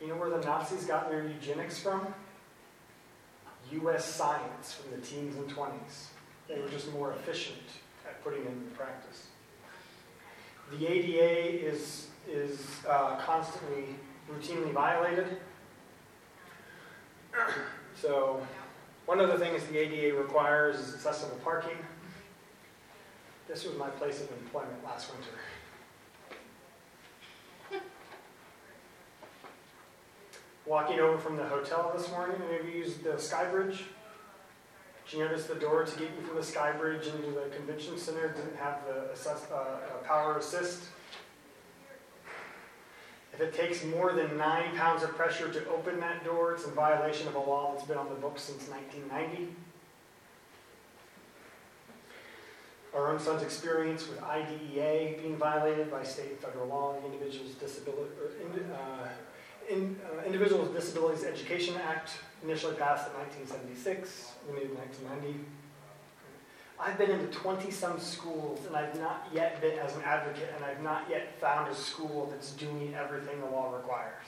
[0.00, 2.14] You know where the Nazis got their eugenics from?
[3.72, 4.04] U.S.
[4.04, 6.06] science from the teens and 20s.
[6.48, 7.58] They were just more efficient
[8.06, 9.26] at putting it into practice.
[10.70, 13.96] The ADA is, is uh, constantly,
[14.30, 15.26] routinely violated.
[18.00, 18.40] So,
[19.06, 21.76] one of the things the ADA requires is accessible parking.
[23.48, 25.30] This was my place of employment last winter.
[30.66, 33.82] Walking over from the hotel this morning, maybe used the Sky Bridge.
[35.10, 37.98] Did you notice the door to get you from the Sky Bridge into the convention
[37.98, 40.84] center didn't have the assess, uh, power assist?
[43.32, 46.70] If it takes more than nine pounds of pressure to open that door, it's in
[46.72, 49.52] violation of a law that's been on the books since 1990.
[52.94, 58.12] Our own son's experience with IDEA being violated by state and federal law, Individuals Disability,
[58.72, 59.08] uh,
[59.68, 62.10] in, uh, Individuals with Disabilities Education Act,
[62.42, 65.44] initially passed in 1976, renewed in 1990.
[66.78, 70.64] I've been into 20 some schools and I've not yet been as an advocate and
[70.64, 74.24] I've not yet found a school that's doing everything the law requires.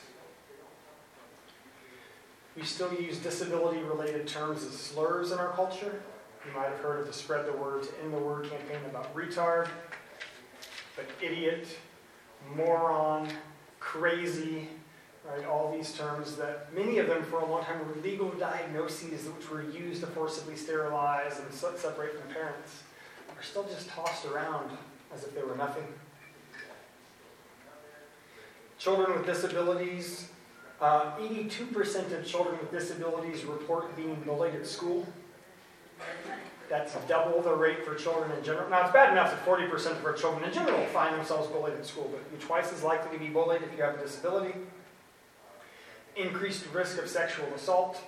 [2.55, 6.03] We still use disability related terms as slurs in our culture.
[6.47, 9.15] You might have heard of the Spread the Word to End the Word campaign about
[9.17, 9.69] retard,
[10.95, 11.67] but idiot,
[12.55, 13.29] moron,
[13.81, 14.69] crazy,
[15.25, 15.45] right?
[15.47, 19.51] All these terms that many of them for a long time were legal diagnoses which
[19.51, 22.83] were used to forcibly sterilize and separate from parents
[23.37, 24.71] are still just tossed around
[25.15, 25.87] as if they were nothing.
[28.79, 30.29] Children with disabilities,
[30.81, 35.07] uh, 82% of children with disabilities report being bullied at school.
[36.69, 38.69] That's double the rate for children in general.
[38.71, 41.87] Now, it's bad enough that 40% of our children in general find themselves bullied at
[41.87, 44.55] school, but you're twice as likely to be bullied if you have a disability
[46.17, 48.01] increased risk of sexual assault.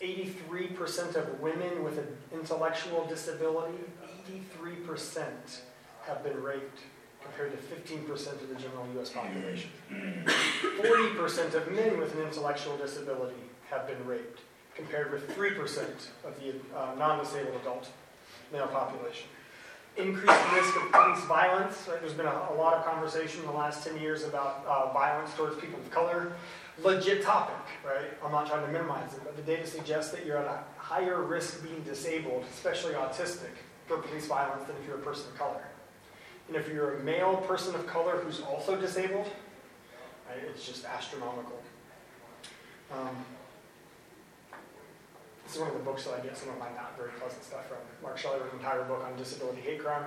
[0.00, 3.78] 83% of women with an intellectual disability,
[4.62, 5.26] 83%
[6.06, 6.80] have been raped,
[7.22, 9.70] compared to 15% of the general US population.
[10.78, 13.34] 40% of men with an intellectual disability
[13.70, 14.40] have been raped,
[14.76, 15.80] compared with 3%
[16.24, 17.88] of the uh, non disabled adult
[18.52, 19.26] male population.
[19.96, 21.88] Increased risk of police violence.
[21.88, 22.00] Right?
[22.00, 25.34] There's been a, a, lot of conversation in the last 10 years about uh, violence
[25.34, 26.32] towards people of color
[26.82, 28.10] legit topic, right?
[28.24, 31.22] I'm not trying to minimize it, but the data suggests that you're at a higher
[31.22, 33.50] risk being disabled, especially autistic,
[33.86, 35.62] for police violence than if you're a person of color.
[36.48, 39.26] And if you're a male person of color who's also disabled,
[40.28, 41.60] right, it's just astronomical.
[42.92, 43.24] Um,
[45.44, 47.42] this is one of the books that I get some of my not very pleasant
[47.42, 47.78] stuff from.
[48.02, 50.04] Mark Sherry wrote an entire book on disability hate crime.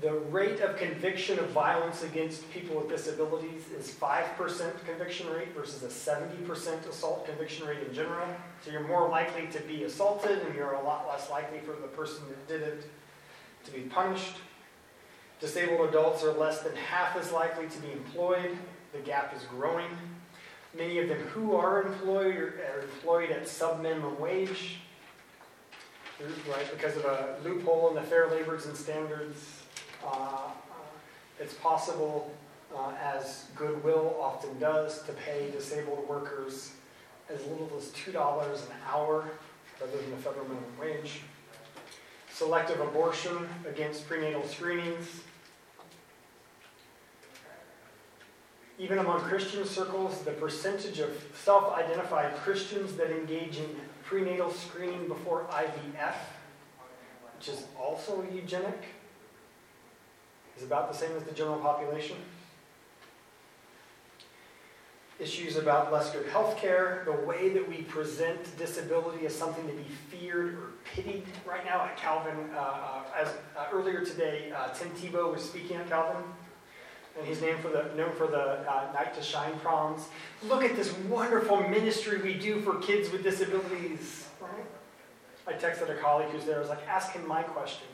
[0.00, 5.82] The rate of conviction of violence against people with disabilities is 5% conviction rate versus
[5.82, 8.28] a 70% assault conviction rate in general.
[8.64, 11.88] So you're more likely to be assaulted and you're a lot less likely for the
[11.88, 12.84] person that did it
[13.64, 14.36] to be punished.
[15.40, 18.56] Disabled adults are less than half as likely to be employed.
[18.92, 19.90] The gap is growing.
[20.76, 24.78] Many of them who are employed are employed at sub-minimum wage,
[26.20, 29.64] right, because of a loophole in the Fair Labor and Standards
[31.40, 32.32] it's possible,
[32.74, 36.72] uh, as Goodwill often does, to pay disabled workers
[37.32, 39.24] as little as $2 an hour
[39.80, 41.22] rather than the federal minimum wage.
[42.32, 45.22] Selective abortion against prenatal screenings.
[48.78, 55.08] Even among Christian circles, the percentage of self identified Christians that engage in prenatal screening
[55.08, 56.14] before IVF,
[57.36, 58.84] which is also eugenic,
[60.58, 62.16] is about the same as the general population.
[65.20, 69.72] Issues about less good health care, the way that we present disability as something to
[69.72, 71.24] be feared or pitied.
[71.46, 75.76] Right now at Calvin, uh, uh, as uh, earlier today, uh, Tim Tebow was speaking
[75.76, 76.22] at Calvin,
[77.18, 80.06] and he's named for the, known for the uh, Night to Shine proms.
[80.44, 84.28] Look at this wonderful ministry we do for kids with disabilities.
[84.40, 84.66] Right?
[85.48, 86.58] I texted a colleague who's there.
[86.58, 87.88] I was like, ask him my question.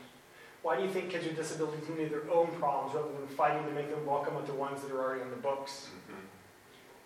[0.65, 3.71] Why do you think kids with disabilities need their own problems rather than fighting to
[3.71, 5.89] make them welcome with the ones that are already on the books?
[6.09, 6.25] Mm-hmm.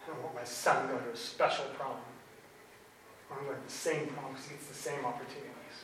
[0.06, 1.98] I don't want my son going to a special prom.
[3.30, 5.76] I want going to the same prom because he gets the same opportunities.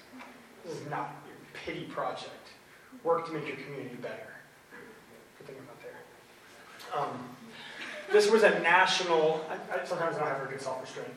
[0.63, 1.35] This is not your
[1.65, 2.47] pity project.
[3.03, 4.31] Work to make your community better.
[5.37, 6.97] Good thing about there.
[6.97, 7.27] Um,
[8.09, 11.11] this was a national, I, I sometimes don't have very good self-restraint.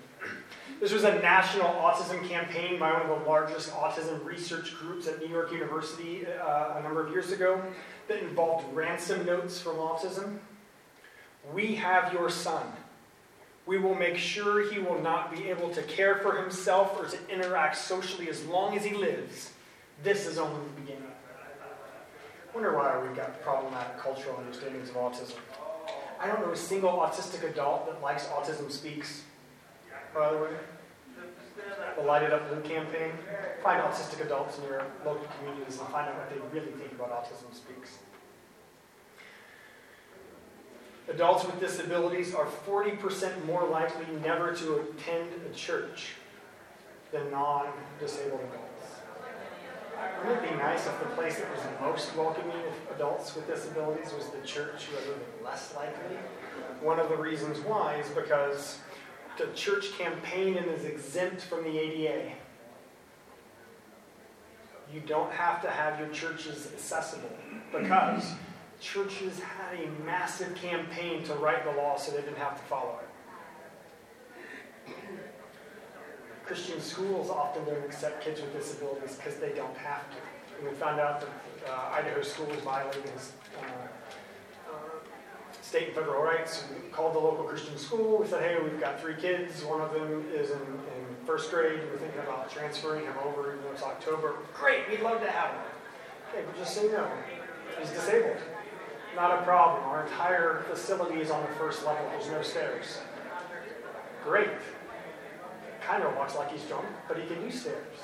[0.80, 5.18] This was a national autism campaign by one of the largest autism research groups at
[5.18, 7.60] New York University uh, a number of years ago
[8.06, 10.38] that involved ransom notes from autism.
[11.52, 12.64] We have your son.
[13.66, 17.18] We will make sure he will not be able to care for himself or to
[17.28, 19.50] interact socially as long as he lives.
[20.04, 21.10] This is only the beginning.
[21.10, 25.38] I wonder why we've got problematic cultural understandings of autism.
[26.20, 29.22] I don't know a single autistic adult that likes Autism Speaks
[30.14, 30.50] by the way?
[31.96, 33.12] The Light It Up Blue campaign.
[33.62, 37.10] Find autistic adults in your local communities and find out what they really think about
[37.10, 37.98] Autism Speaks.
[41.08, 46.14] Adults with disabilities are 40% more likely never to attend a church
[47.12, 47.66] than non
[47.98, 48.68] disabled adults.
[50.24, 54.12] Wouldn't it be nice if the place that was most welcoming of adults with disabilities
[54.12, 56.16] was the church rather than less likely?
[56.80, 58.78] One of the reasons why is because
[59.38, 62.32] the church campaign and is exempt from the ADA.
[64.92, 67.30] You don't have to have your churches accessible
[67.72, 68.32] because
[68.80, 72.98] churches had a massive campaign to write the law so they didn't have to follow
[73.00, 73.08] it.
[76.44, 80.16] Christian schools often don't accept kids with disabilities because they don't have to.
[80.58, 81.28] And we found out that
[81.70, 83.62] uh, Idaho schools violating uh,
[85.68, 86.64] state and federal rights.
[86.72, 88.18] We called the local Christian school.
[88.18, 89.62] We said, hey, we've got three kids.
[89.62, 91.80] One of them is in, in first grade.
[91.92, 94.36] We're thinking about transferring him over even though it's October.
[94.54, 95.60] Great, we'd love to have him.
[96.30, 97.10] Okay, but just so you know,
[97.78, 98.38] he's disabled.
[99.14, 99.84] Not a problem.
[99.84, 102.08] Our entire facility is on the first level.
[102.12, 103.00] There's no stairs.
[104.24, 104.48] Great.
[105.82, 107.96] Kind of walks like he's drunk, but he can use stairs.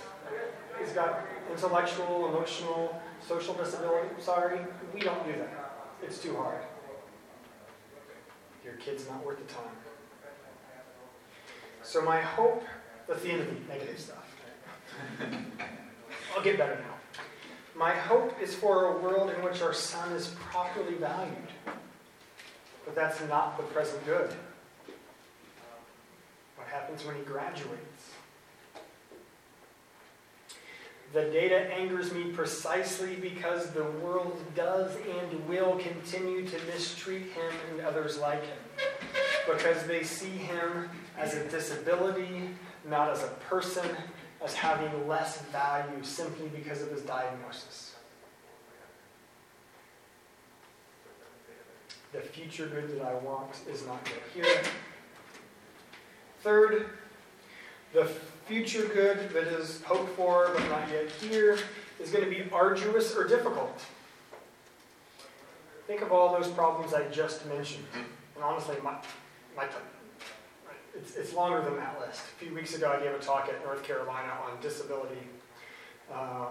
[0.78, 4.08] He's got intellectual, emotional, social disability.
[4.18, 4.60] Sorry,
[4.92, 5.92] we don't do that.
[6.02, 6.60] It's too hard.
[8.64, 9.76] Your kid's not worth the time.
[11.82, 12.64] So my hope,
[13.06, 14.34] that's the end of the negative stuff.
[16.34, 16.94] I'll get better now.
[17.76, 21.36] My hope is for a world in which our son is properly valued.
[22.84, 24.32] But that's not the present good.
[26.56, 27.93] What happens when he graduates?
[31.14, 37.52] The data angers me precisely because the world does and will continue to mistreat him
[37.70, 38.58] and others like him.
[39.48, 42.50] Because they see him as a disability,
[42.90, 43.88] not as a person,
[44.42, 47.94] as having less value simply because of his diagnosis.
[52.12, 54.00] The future good that I want is not
[54.34, 54.62] yet here.
[56.40, 56.86] Third,
[57.92, 58.10] the
[58.46, 61.58] future good that is hoped for but not yet here
[62.00, 63.80] is going to be arduous or difficult.
[65.86, 67.84] Think of all those problems I just mentioned.
[68.34, 68.96] And honestly, my,
[69.56, 69.66] my
[70.96, 72.20] it's, it's longer than that list.
[72.20, 75.18] A few weeks ago, I gave a talk at North Carolina on disability.
[76.12, 76.48] uh, uh,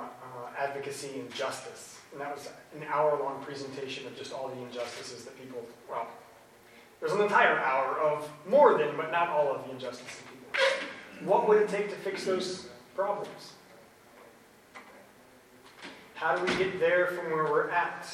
[0.58, 2.00] advocacy and justice.
[2.12, 6.08] And that was an hour long presentation of just all the injustices that people, well,
[7.00, 10.22] there's an entire hour of more than, but not all of the injustices.
[11.26, 13.54] What would it take to fix those problems?
[16.16, 18.08] How do we get there from where we're at?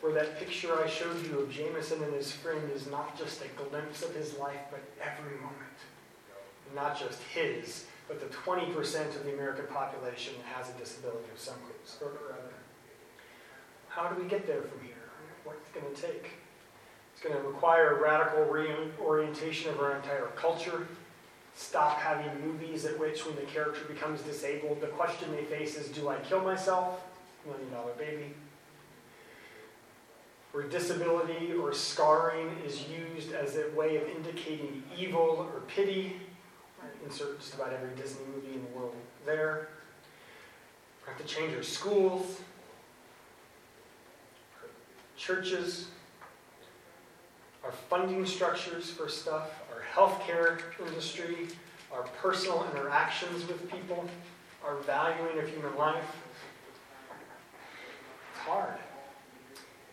[0.00, 3.48] Where that picture I showed you of Jameson and his friend is not just a
[3.62, 5.56] glimpse of his life, but every moment.
[6.74, 11.38] Not just his, but the 20% of the American population that has a disability of
[11.38, 12.54] some sort or other.
[13.88, 14.94] How do we get there from here?
[15.44, 16.30] What's it going to take?
[17.12, 20.86] It's going to require a radical reorientation of our entire culture.
[21.54, 25.88] Stop having movies at which, when the character becomes disabled, the question they face is
[25.88, 27.02] Do I kill myself?
[27.46, 28.34] Million dollar baby.
[30.52, 36.16] Where disability or scarring is used as a way of indicating evil or pity,
[37.04, 38.94] insert just about every Disney movie in the world
[39.24, 39.68] there.
[41.04, 42.40] We have to change our schools,
[44.60, 44.68] our
[45.16, 45.88] churches,
[47.64, 49.61] our funding structures for stuff,
[49.92, 51.48] healthcare industry,
[51.92, 54.08] our personal interactions with people,
[54.64, 56.16] our valuing of human life.
[58.34, 58.78] It's hard.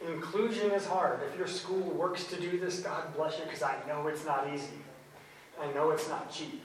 [0.08, 1.20] Inclusion is hard.
[1.30, 4.48] If your school works to do this, God bless you, because I know it's not
[4.54, 4.80] easy.
[5.62, 6.64] I know it's not cheap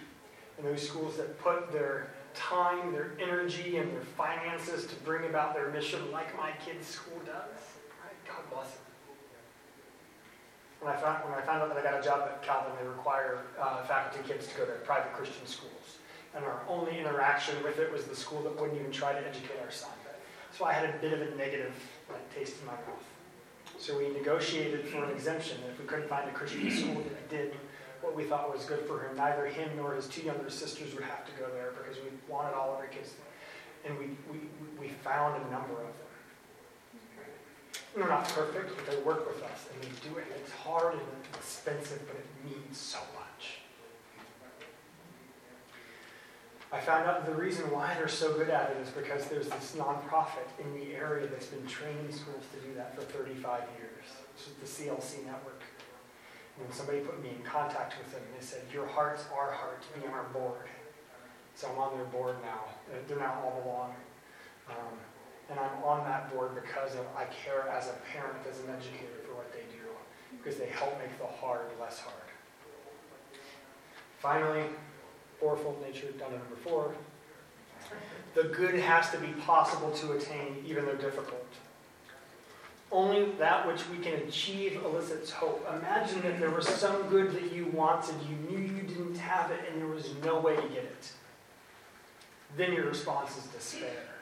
[0.59, 5.55] and those schools that put their time, their energy, and their finances to bring about
[5.55, 7.61] their mission like my kid's school does.
[8.03, 8.15] Right?
[8.27, 8.84] God bless them.
[10.85, 12.87] When I, found, when I found out that I got a job at Calvin, they
[12.87, 15.97] require uh, faculty kids to go to private Christian schools.
[16.37, 19.59] And our only interaction with it was the school that wouldn't even try to educate
[19.65, 19.91] our son.
[20.57, 21.75] So I had a bit of a negative
[22.11, 23.03] like, taste in my mouth.
[23.79, 25.57] So we negotiated for an exemption.
[25.73, 27.55] If we couldn't find a Christian school that did
[28.03, 29.17] what we thought was good for him.
[29.17, 32.55] Neither him nor his two younger sisters would have to go there because we wanted
[32.55, 33.15] all of our kids.
[33.87, 34.39] And we, we,
[34.79, 36.04] we found a number of them.
[37.95, 40.27] They're not perfect, but they work with us and they do it.
[40.27, 41.03] and It's hard and
[41.35, 43.61] expensive, but it means so much.
[46.73, 49.77] I found out the reason why they're so good at it is because there's this
[49.79, 54.07] nonprofit in the area that's been training schools to do that for 35 years.
[54.35, 55.63] This is the CLC network.
[56.59, 59.85] And somebody put me in contact with them, and they said, Your heart's our heart
[59.95, 60.67] be on our board.
[61.55, 62.65] So I'm on their board now.
[63.07, 63.95] They're now all along.
[64.69, 64.99] Um,
[65.51, 69.21] and I'm on that board because of, I care as a parent, as an educator
[69.27, 69.85] for what they do,
[70.39, 72.15] because they help make the hard less hard.
[74.19, 74.65] Finally,
[75.39, 76.95] fourfold nature, down to number four.
[78.35, 81.47] The good has to be possible to attain, even though difficult.
[82.91, 85.67] Only that which we can achieve elicits hope.
[85.79, 89.61] Imagine that there was some good that you wanted, you knew you didn't have it,
[89.71, 91.13] and there was no way to get it.
[92.57, 94.14] Then your response is despair.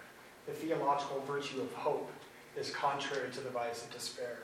[0.47, 2.11] The theological virtue of hope
[2.57, 4.38] is contrary to the vice of despair.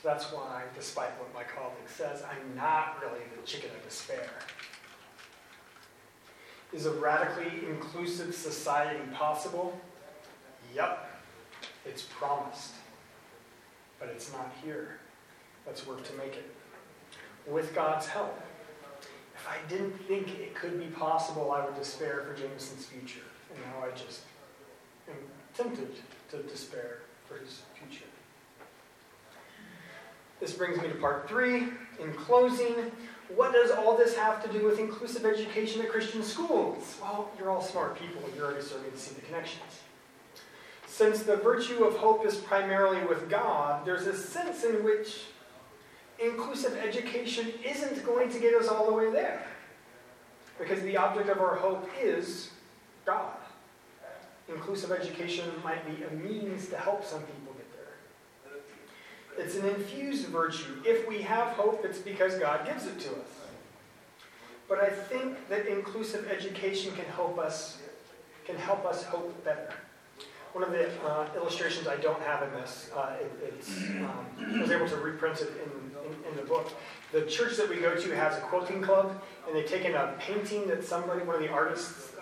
[0.00, 4.28] So that's why, despite what my colleague says, I'm not really the chicken of despair.
[6.72, 9.78] Is a radically inclusive society possible?
[10.74, 11.08] Yep,
[11.84, 12.72] it's promised
[14.04, 14.98] but it's not here.
[15.66, 16.50] Let's work to make it.
[17.46, 18.38] With God's help.
[19.34, 23.24] If I didn't think it could be possible, I would despair for Jameson's future.
[23.50, 24.20] And now I just
[25.56, 25.88] tempted
[26.30, 26.98] to despair
[27.28, 28.04] for his future.
[30.40, 31.68] This brings me to part three.
[32.00, 32.74] In closing,
[33.34, 36.98] what does all this have to do with inclusive education at Christian schools?
[37.00, 38.22] Well, you're all smart people.
[38.36, 39.80] You're already starting to see the connections.
[40.86, 45.22] Since the virtue of hope is primarily with God, there's a sense in which
[46.22, 49.46] inclusive education isn't going to get us all the way there.
[50.58, 52.50] Because the object of our hope is
[53.04, 53.32] God.
[54.48, 59.44] Inclusive education might be a means to help some people get there.
[59.44, 60.82] It's an infused virtue.
[60.84, 63.28] If we have hope, it's because God gives it to us.
[64.68, 67.78] But I think that inclusive education can help us
[68.46, 69.72] can help us hope better
[70.54, 73.64] one of the uh, illustrations I don't have in this, uh, it,
[74.04, 76.72] um, I was able to reprint it in, in, in, the book.
[77.10, 80.68] The church that we go to has a quilting club, and they've taken a painting
[80.68, 82.13] that somebody, one of the artists,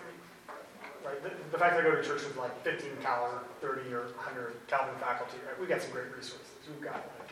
[1.05, 4.03] right, the, the fact that I go to church with like 15 Cal 30 or
[4.03, 6.47] 100 Calvin faculty, right, we've got some great resources.
[6.67, 7.29] We've got like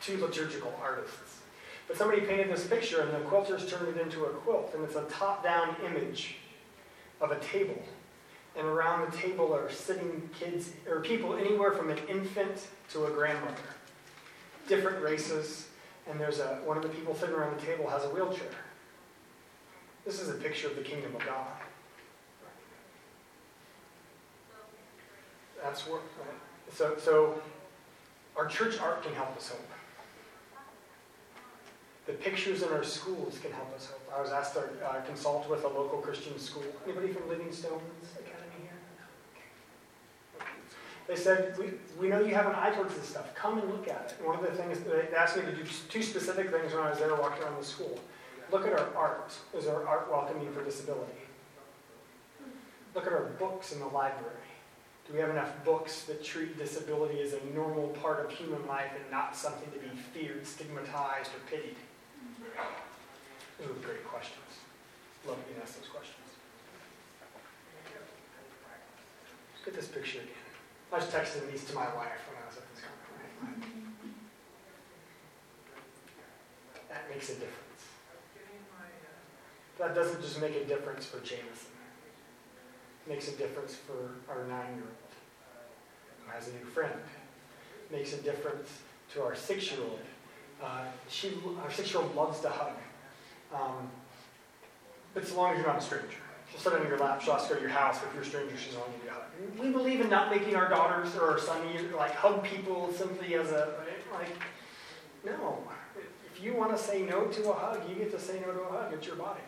[0.00, 1.40] two liturgical artists.
[1.86, 4.96] But somebody painted this picture, and the quilters turned it into a quilt, and it's
[4.96, 6.36] a top-down image
[7.20, 7.82] of a table
[8.58, 13.10] and around the table are sitting kids or people anywhere from an infant to a
[13.10, 13.54] grandmother,
[14.66, 15.68] different races,
[16.08, 18.48] and there's a one of the people sitting around the table has a wheelchair.
[20.04, 21.46] This is a picture of the kingdom of God.
[25.68, 26.00] That's right?
[26.72, 27.42] So, so
[28.34, 29.68] our church art can help us hope.
[32.06, 34.00] The pictures in our schools can help us hope.
[34.16, 36.64] I was asked to uh, consult with a local Christian school.
[36.86, 37.82] Anybody from Livingstone's
[38.18, 40.46] Academy here?
[41.06, 43.34] They said, we, we know you have an eye towards this stuff.
[43.34, 44.26] Come and look at it.
[44.26, 46.98] One of the things, they asked me to do two specific things when I was
[46.98, 48.00] there walking around the school.
[48.50, 49.34] Look at our art.
[49.54, 51.12] Is our art welcoming for disability?
[52.94, 54.47] Look at our books in the library.
[55.08, 58.92] Do we have enough books that treat disability as a normal part of human life
[58.94, 61.76] and not something to be feared, stigmatized, or pitied?
[63.58, 64.44] Those are great questions.
[65.26, 66.28] Love being asked those questions.
[69.54, 70.44] Let's get this picture again.
[70.92, 73.64] I was texting these to my wife when I was at this conference.
[76.90, 77.82] That makes a difference.
[79.78, 81.77] That doesn't just make a difference for Jameson.
[83.08, 84.92] Makes a difference for our nine-year-old
[86.24, 86.92] who has a new friend.
[87.90, 88.68] Makes a difference
[89.14, 90.00] to our six-year-old.
[90.62, 91.32] Uh, she,
[91.62, 92.74] our six-year-old loves to hug.
[93.54, 93.90] Um,
[95.14, 96.18] but as long as you're not a stranger.
[96.50, 98.26] She'll sit on your lap, she'll ask go to your house, but if you're a
[98.26, 99.24] stranger, she's on you to hug.
[99.58, 101.62] We believe in not making our daughters or our son
[101.96, 103.74] like hug people simply as a,
[104.12, 104.28] like,
[105.24, 105.58] no.
[106.34, 108.60] If you want to say no to a hug, you get to say no to
[108.60, 108.92] a hug.
[108.92, 109.40] It's your body.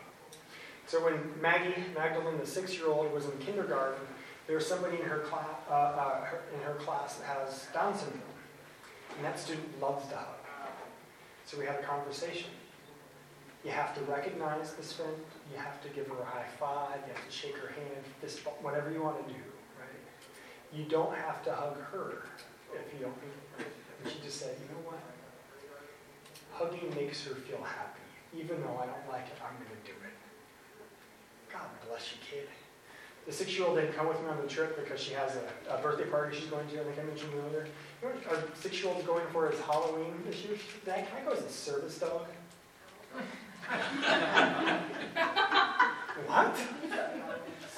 [0.90, 4.02] So when Maggie Magdalene, the six-year-old, was in kindergarten,
[4.48, 8.22] there was somebody in her, class, uh, uh, in her class that has Down syndrome.
[9.14, 10.34] And that student loves to hug.
[11.46, 12.50] So we had a conversation.
[13.64, 15.14] You have to recognize this friend.
[15.52, 16.98] You have to give her a high five.
[17.06, 19.38] You have to shake her hand, fist whatever you want to do,
[19.78, 20.74] right?
[20.74, 22.24] You don't have to hug her
[22.74, 23.14] if you don't.
[24.02, 24.98] And she just said, you know what?
[26.50, 28.00] Hugging makes her feel happy.
[28.36, 30.29] Even though I don't like it, I'm going to do it.
[31.52, 32.48] God bless you, kid.
[33.26, 36.06] The six-year-old didn't come with me on the trip because she has a, a birthday
[36.06, 36.80] party she's going to.
[36.80, 37.66] I think I mentioned earlier.
[38.02, 40.56] You know what our six-year-old's going for is Halloween this year?
[40.84, 42.26] Dad, can I go as a service dog?
[46.26, 46.56] what?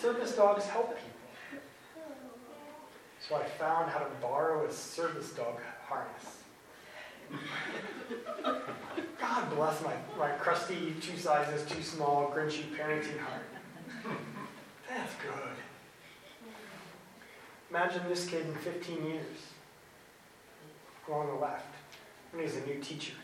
[0.01, 1.13] Service dogs help people.
[3.29, 6.43] So I found how to borrow a service dog harness.
[9.21, 13.47] God bless my, my crusty, two sizes too small, grinchy parenting heart.
[14.95, 15.57] That's good.
[17.71, 19.27] Imagine this kid in 15 years,
[21.07, 21.75] Go on the left,
[22.31, 23.15] when he's a new teacher.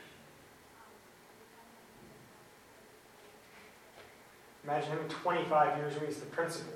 [4.65, 6.73] Imagine him in 25 years when he's the principal.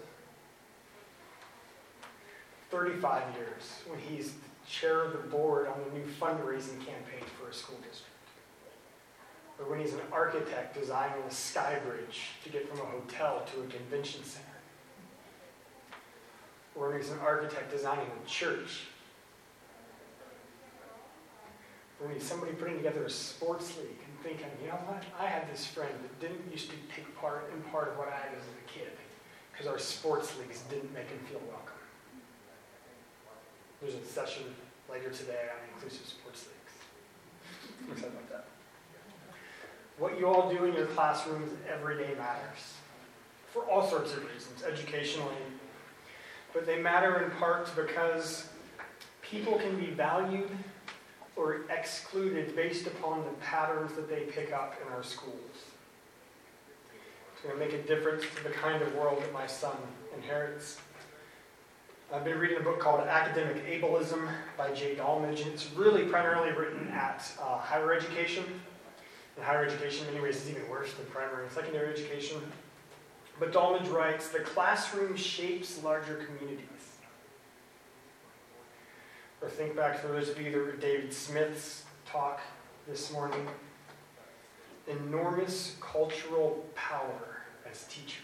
[2.70, 4.38] 35 years when he's the
[4.68, 8.08] chair of the board on the new fundraising campaign for a school district.
[9.58, 13.62] Or when he's an architect designing a sky bridge to get from a hotel to
[13.62, 14.51] a convention center.
[16.74, 18.84] Or he's an architect designing a church.
[22.02, 25.52] Or he's somebody putting together a sports league and thinking, you know what, I had
[25.52, 28.42] this friend that didn't used to take part in part of what I had as
[28.42, 28.92] a kid
[29.52, 31.72] because our sports leagues didn't make him feel welcome.
[33.80, 34.44] There's a session
[34.90, 37.92] later today on inclusive sports leagues.
[37.92, 38.46] Excited about that.
[39.98, 42.74] What you all do in your classrooms every day matters
[43.52, 45.34] for all sorts of reasons, educationally.
[46.52, 48.48] But they matter in part because
[49.22, 50.50] people can be valued
[51.36, 55.38] or excluded based upon the patterns that they pick up in our schools.
[57.32, 59.76] It's going to make a difference to the kind of world that my son
[60.14, 60.78] inherits.
[62.12, 64.28] I've been reading a book called Academic Ableism
[64.58, 68.44] by Jay Dolmage, and it's really primarily written at uh, higher education.
[69.36, 72.36] And higher education, in many ways, is even worse than primary and secondary education.
[73.42, 76.68] But Dolmage writes The classroom shapes larger communities.
[79.40, 82.40] Or think back to those of you that were David Smith's talk
[82.86, 83.48] this morning.
[84.86, 88.22] Enormous cultural power as teachers.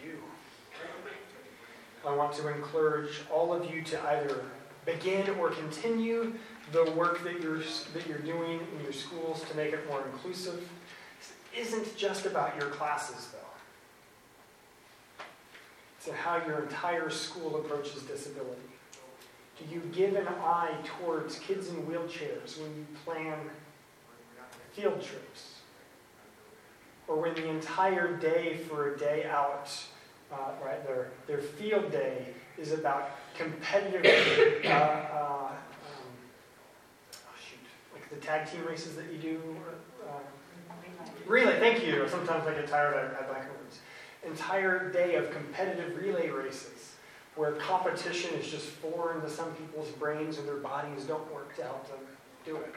[0.00, 2.08] You do.
[2.08, 4.42] I want to encourage all of you to either
[4.86, 6.32] begin or continue
[6.72, 10.66] the work that you're, that you're doing in your schools to make it more inclusive.
[11.56, 13.38] Isn't just about your classes, though.
[15.98, 18.60] It's how your entire school approaches disability.
[19.58, 23.38] Do you give an eye towards kids in wheelchairs when you plan
[24.72, 25.60] field trips?
[27.06, 29.70] Or when the entire day for a day out
[30.32, 30.84] uh, right?
[30.86, 32.28] Their, their field day
[32.58, 35.56] is about competitive, uh, uh, um,
[37.14, 37.58] oh shoot,
[37.92, 39.36] like the tag team races that you do.
[39.36, 39.74] Um,
[41.26, 42.06] relay, thank you.
[42.08, 43.80] Sometimes I get tired, I, black words.
[44.24, 46.92] Entire day of competitive relay races
[47.34, 51.62] where competition is just foreign to some people's brains and their bodies don't work to
[51.62, 51.98] help them
[52.44, 52.74] do it.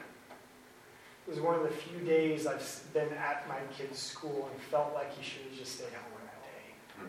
[1.26, 4.94] It was one of the few days I've been at my kid's school and felt
[4.94, 6.66] like he should have just stayed home that day.
[6.98, 7.06] Hmm.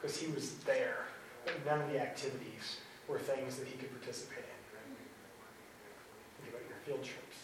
[0.00, 1.04] Because he was there,
[1.44, 4.58] but none of the activities were things that he could participate in.
[6.40, 7.36] Think about your field trips.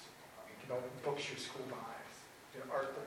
[0.49, 2.15] Think about the books your school buys,
[2.57, 3.05] the art that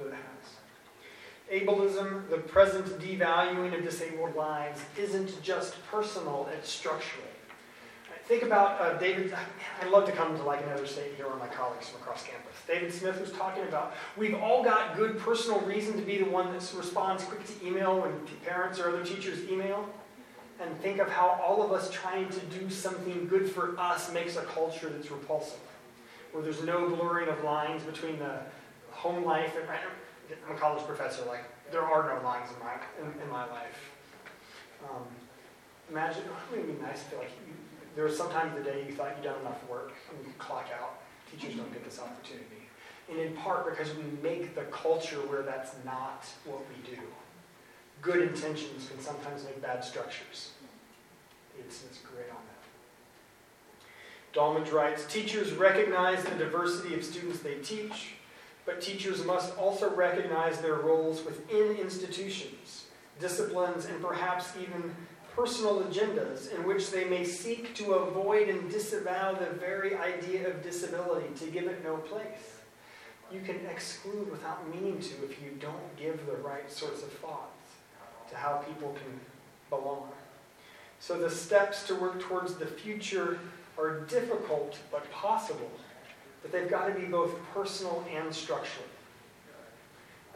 [0.00, 1.62] it has.
[1.62, 7.26] Ableism, the present devaluing of disabled lives, isn't just personal, it's structural.
[8.24, 9.32] Think about uh, David,
[9.80, 12.54] I'd love to come to like another state here where my colleagues from across campus.
[12.66, 16.52] David Smith was talking about we've all got good personal reason to be the one
[16.52, 18.12] that responds quick to email when
[18.44, 19.88] parents or other teachers email.
[20.60, 24.36] And think of how all of us trying to do something good for us makes
[24.36, 25.60] a culture that's repulsive,
[26.32, 28.40] where there's no blurring of lines between the
[29.06, 33.22] home life and I'm a college professor, like there are no lines in my in,
[33.22, 33.92] in my life.
[34.84, 35.04] Um,
[35.90, 37.54] imagine, it would be nice to feel like you,
[37.94, 40.32] there was some time sometimes the day you thought you'd done enough work and you
[40.38, 41.00] clock out.
[41.30, 42.68] Teachers don't get this opportunity.
[43.08, 47.00] And in part because we make the culture where that's not what we do.
[48.02, 50.50] Good intentions can sometimes make bad structures.
[51.58, 54.38] It's, it's great on that.
[54.38, 58.16] Dolmage writes, teachers recognize the diversity of students they teach,
[58.66, 62.86] but teachers must also recognize their roles within institutions,
[63.20, 64.94] disciplines, and perhaps even
[65.34, 70.62] personal agendas in which they may seek to avoid and disavow the very idea of
[70.62, 72.60] disability, to give it no place.
[73.32, 77.70] You can exclude without meaning to if you don't give the right sorts of thoughts
[78.30, 79.20] to how people can
[79.70, 80.08] belong.
[80.98, 83.38] So the steps to work towards the future
[83.78, 85.70] are difficult but possible,
[86.46, 88.86] but they've got to be both personal and structural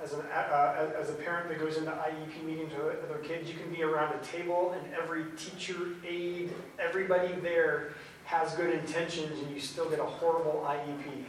[0.03, 3.57] as, an, uh, as a parent that goes into IEP meetings with other kids, you
[3.59, 7.93] can be around a table and every teacher, aide, everybody there
[8.25, 11.25] has good intentions and you still get a horrible IEP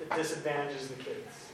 [0.00, 1.52] that disadvantages the kids.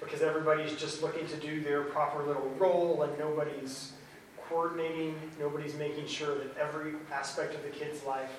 [0.00, 3.92] Because everybody's just looking to do their proper little role and nobody's
[4.48, 8.30] coordinating, nobody's making sure that every aspect of the kid's life.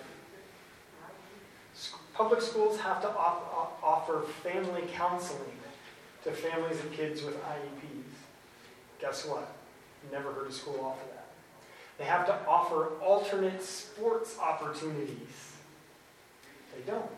[2.16, 5.59] Public schools have to off- offer family counseling
[6.24, 8.16] to families of kids with IEPs.
[9.01, 9.53] Guess what?
[10.11, 11.26] Never heard a school offer that.
[11.97, 15.53] They have to offer alternate sports opportunities.
[16.74, 17.09] They don't.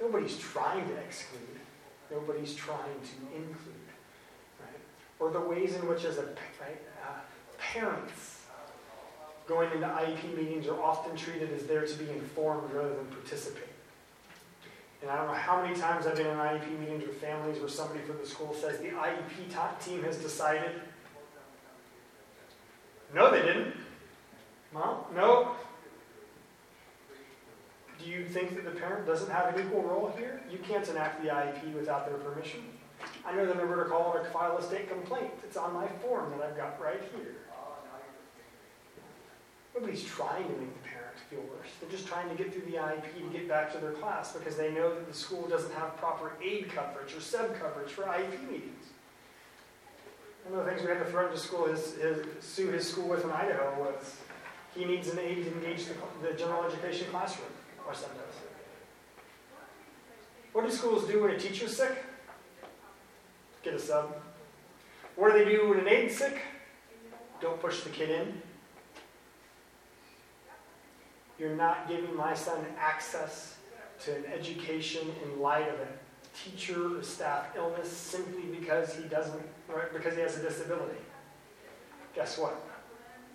[0.00, 1.60] Nobody's trying to exclude.
[2.10, 3.74] Nobody's trying to include.
[4.60, 4.80] Right?
[5.18, 7.18] Or the ways in which, as a right, uh,
[7.58, 8.44] parents
[9.48, 13.75] going into IEP meetings are often treated as there to be informed rather than participate.
[15.02, 17.68] And I don't know how many times I've been in IEP meetings with families where
[17.68, 20.80] somebody from the school says the IEP team has decided.
[23.14, 23.74] No, they didn't.
[24.72, 25.52] Mom, no.
[27.98, 30.42] Do you think that the parent doesn't have an equal role here?
[30.50, 32.60] You can't enact the IEP without their permission.
[33.24, 35.32] I know the number to call or file a state complaint.
[35.44, 37.36] It's on my form that I've got right here.
[39.74, 40.95] Nobody's trying to make the parent
[41.30, 41.68] feel worse.
[41.80, 44.56] They're just trying to get through the IEP to get back to their class because
[44.56, 48.50] they know that the school doesn't have proper aid coverage or sub coverage for IEP
[48.50, 48.86] meetings.
[50.48, 53.08] One of the things we had to threaten to school is, is sue his school
[53.08, 54.16] with in Idaho was
[54.76, 57.48] he needs an aid to engage the, the general education classroom,
[57.86, 58.36] or son does.
[60.52, 62.04] What do schools do when a teacher's sick?
[63.62, 64.16] Get a sub.
[65.16, 66.38] What do they do when an aid's sick?
[67.40, 68.40] Don't push the kid in.
[71.38, 73.56] You're not giving my son access
[74.04, 75.88] to an education in light of a
[76.44, 80.98] teacher or staff illness simply because he doesn't, right, because he has a disability.
[82.14, 82.60] Guess what?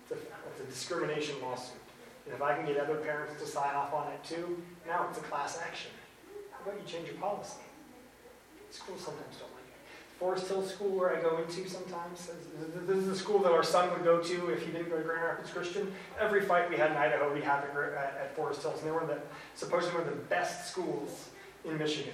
[0.02, 0.14] It's a,
[0.50, 1.76] it's a discrimination lawsuit.
[2.26, 5.18] And if I can get other parents to sign off on it too, now it's
[5.18, 5.90] a class action.
[6.52, 7.62] How about you change your policy?
[8.70, 9.51] Schools sometimes don't
[10.22, 12.30] Forest Hill School, where I go into sometimes.
[12.86, 15.02] This is the school that our son would go to if he didn't go to
[15.02, 15.92] Grand Rapids Christian.
[16.20, 19.04] Every fight we had in Idaho, we had at, at Forest Hills, and they were
[19.04, 19.18] the,
[19.56, 21.30] supposedly one of the best schools
[21.64, 22.12] in Michigan.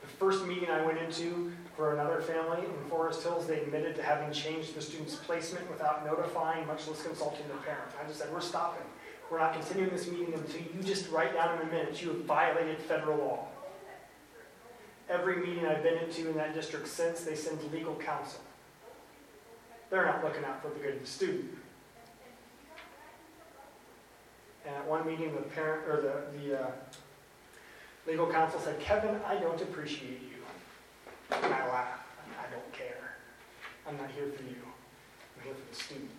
[0.00, 4.02] The first meeting I went into for another family in Forest Hills, they admitted to
[4.02, 7.90] having changed the student's placement without notifying, much less consulting the parent.
[8.02, 8.86] I just said, we're stopping.
[9.30, 12.24] We're not continuing this meeting until you just write down in a minute you have
[12.24, 13.48] violated federal law.
[15.08, 18.40] Every meeting I've been into in that district since, they send legal counsel.
[19.90, 21.56] They're not looking out for the good of the student.
[24.66, 26.70] And at one meeting, the parent or the, the uh,
[28.06, 31.36] legal counsel said, Kevin, I don't appreciate you.
[31.42, 32.06] And I laughed.
[32.38, 33.16] I don't care.
[33.86, 34.60] I'm not here for you.
[35.36, 36.10] I'm here for the student.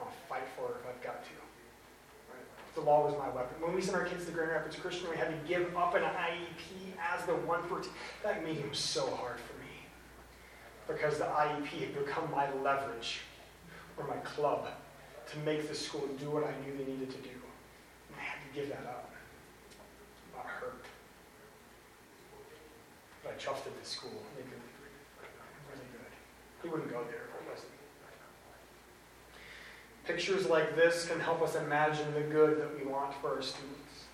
[0.00, 1.43] I'll fight for it if I've got to.
[2.74, 3.60] The law was my weapon.
[3.60, 6.02] When we sent our kids to Grand Rapids Christian, we had to give up an
[6.02, 7.82] IEP as the one for.
[8.24, 9.86] That meeting was so hard for me
[10.88, 13.20] because the IEP had become my leverage
[13.96, 14.66] or my club
[15.30, 17.30] to make the school do what I knew they needed to do.
[17.30, 19.10] And I had to give that up.
[20.34, 20.84] That hurt.
[23.22, 24.22] But I trusted the school.
[24.36, 24.60] They could
[25.70, 26.12] really good.
[26.62, 27.33] He wouldn't go there.
[30.04, 34.04] Pictures like this can help us imagine the good that we want for our students.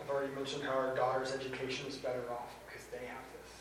[0.00, 3.52] I've already mentioned how our daughter's education is better off because they have this.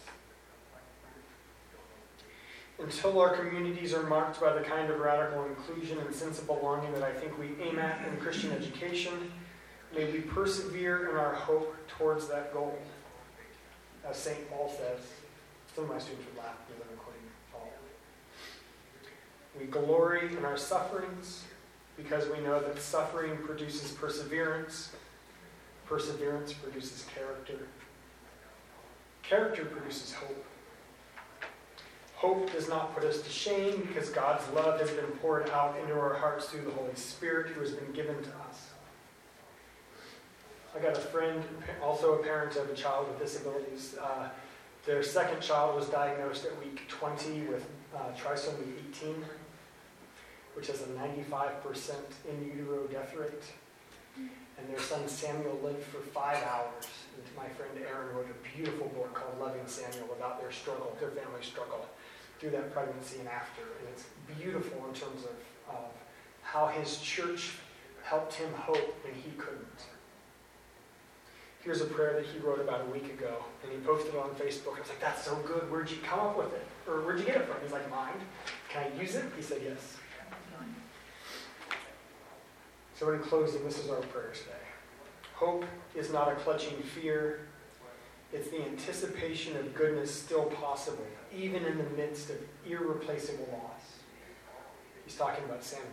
[2.80, 6.94] Until our communities are marked by the kind of radical inclusion and sense of belonging
[6.94, 9.32] that I think we aim at in Christian education,
[9.94, 12.80] may we persevere in our hope towards that goal.
[14.08, 14.50] As St.
[14.50, 15.02] Paul says,
[15.76, 17.70] some of my students would laugh when they're quoting Paul.
[19.60, 21.44] We glory in our sufferings
[21.96, 24.92] because we know that suffering produces perseverance.
[25.88, 27.68] Perseverance produces character.
[29.24, 30.46] Character produces hope.
[32.16, 35.94] Hope does not put us to shame because God's love has been poured out into
[35.94, 38.72] our hearts through the Holy Spirit who has been given to us.
[40.76, 41.44] I got a friend,
[41.82, 43.96] also a parent of a child with disabilities.
[44.02, 44.30] Uh,
[44.86, 49.24] their second child was diagnosed at week 20 with uh, trisomy 18,
[50.58, 51.94] which has a 95%
[52.28, 53.44] in utero death rate.
[54.18, 56.88] And their son Samuel lived for five hours.
[57.16, 61.12] And my friend Aaron wrote a beautiful book called Loving Samuel about their struggle, their
[61.12, 61.86] family struggle
[62.40, 63.62] through that pregnancy and after.
[63.62, 64.06] And it's
[64.40, 65.92] beautiful in terms of, of
[66.42, 67.52] how his church
[68.04, 69.86] helped him hope when he couldn't.
[71.62, 74.30] Here's a prayer that he wrote about a week ago, and he posted it on
[74.32, 74.78] Facebook.
[74.78, 75.70] I was like, that's so good.
[75.70, 76.66] Where'd you come up with it?
[76.88, 77.58] Or where'd you get it from?
[77.62, 78.14] He's like, mine.
[78.70, 79.26] Can I use it?
[79.36, 79.98] He said, yes.
[82.98, 84.54] So, in closing, this is our prayer today.
[85.36, 87.42] Hope is not a clutching fear,
[88.34, 92.38] it's the anticipation of goodness still possible, even in the midst of
[92.68, 94.00] irreplaceable loss.
[95.06, 95.86] He's talking about Samuel.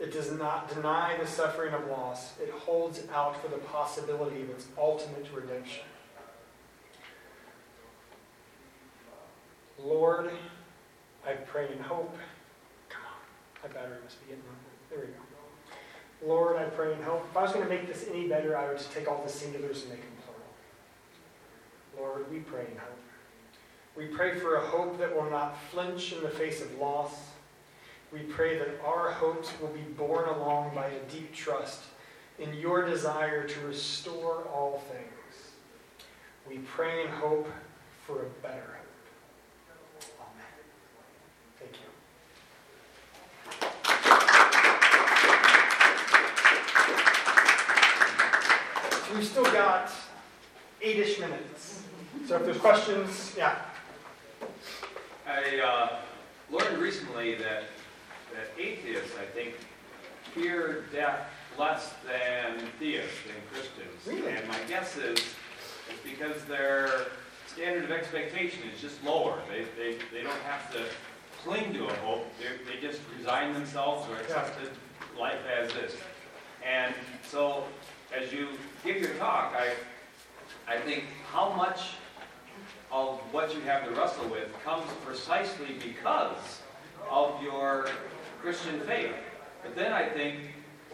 [0.00, 4.48] It does not deny the suffering of loss, it holds out for the possibility of
[4.48, 5.84] its ultimate redemption.
[9.78, 10.30] Lord,
[11.26, 12.16] I pray in hope.
[12.88, 14.54] Come on, my battery must be getting low.
[14.88, 15.23] There we go.
[16.26, 17.26] Lord, I pray in hope.
[17.30, 19.30] If I was going to make this any better, I would just take all the
[19.30, 22.08] singulars and make them plural.
[22.14, 22.90] Lord, we pray in hope.
[23.96, 27.14] We pray for a hope that will not flinch in the face of loss
[28.14, 31.80] we pray that our hopes will be borne along by a deep trust
[32.38, 35.50] in your desire to restore all things.
[36.48, 37.48] We pray and hope
[38.06, 40.04] for a better hope.
[40.20, 40.46] Amen.
[41.58, 41.88] Thank you.
[49.03, 49.90] So we've still got
[50.82, 51.82] eight-ish minutes.
[52.26, 53.58] So if there's questions, yeah.
[55.26, 55.96] I uh,
[56.50, 57.64] learned recently that
[58.32, 59.54] that atheists, I think,
[60.34, 64.06] fear death less than theists and Christians.
[64.06, 64.36] Really?
[64.36, 65.18] And my guess is
[65.88, 67.06] it's because their
[67.46, 69.38] standard of expectation is just lower.
[69.48, 70.80] They, they, they don't have to
[71.44, 72.26] cling to a hope.
[72.38, 75.20] They, they just resign themselves or accept yeah.
[75.20, 75.94] life as is.
[76.66, 76.92] And
[77.22, 77.64] so
[78.16, 78.48] as you
[78.84, 79.72] give your talk, I,
[80.72, 81.94] I think how much
[82.92, 86.60] of what you have to wrestle with comes precisely because
[87.10, 87.88] of your
[88.40, 89.12] Christian faith.
[89.62, 90.40] But then I think,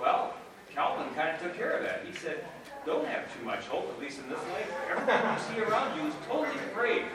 [0.00, 0.34] well,
[0.74, 2.04] Calvin kind of took care of that.
[2.06, 2.44] He said,
[2.86, 4.72] don't have too much hope, at least in this life.
[4.90, 7.08] Everything you see around you is totally depraved.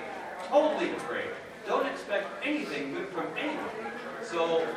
[0.47, 1.33] Totally depraved.
[1.65, 3.65] Don't expect anything good from anyone.
[4.21, 4.67] So,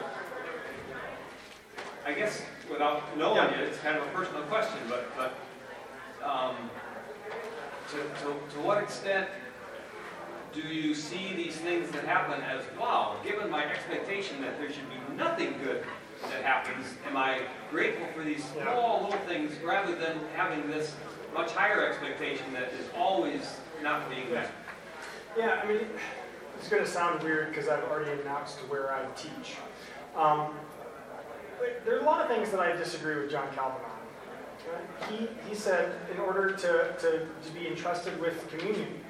[2.06, 3.60] I guess without knowing yeah.
[3.60, 5.34] it, it's kind of a personal question, but, but
[6.28, 6.54] um,
[7.90, 9.28] to, to, to what extent
[10.52, 14.88] do you see these things that happen as, wow, given my expectation that there should
[14.88, 15.84] be nothing good
[16.30, 17.40] that happens, am I
[17.70, 20.94] grateful for these small little things rather than having this
[21.34, 24.50] much higher expectation that is always not being met?
[25.36, 25.86] Yeah, I mean,
[26.58, 29.56] it's going to sound weird because I've already announced where I teach.
[30.16, 30.54] Um,
[31.84, 35.10] there are a lot of things that I disagree with John Calvin on.
[35.10, 39.00] He, he said in order to, to, to be entrusted with communion,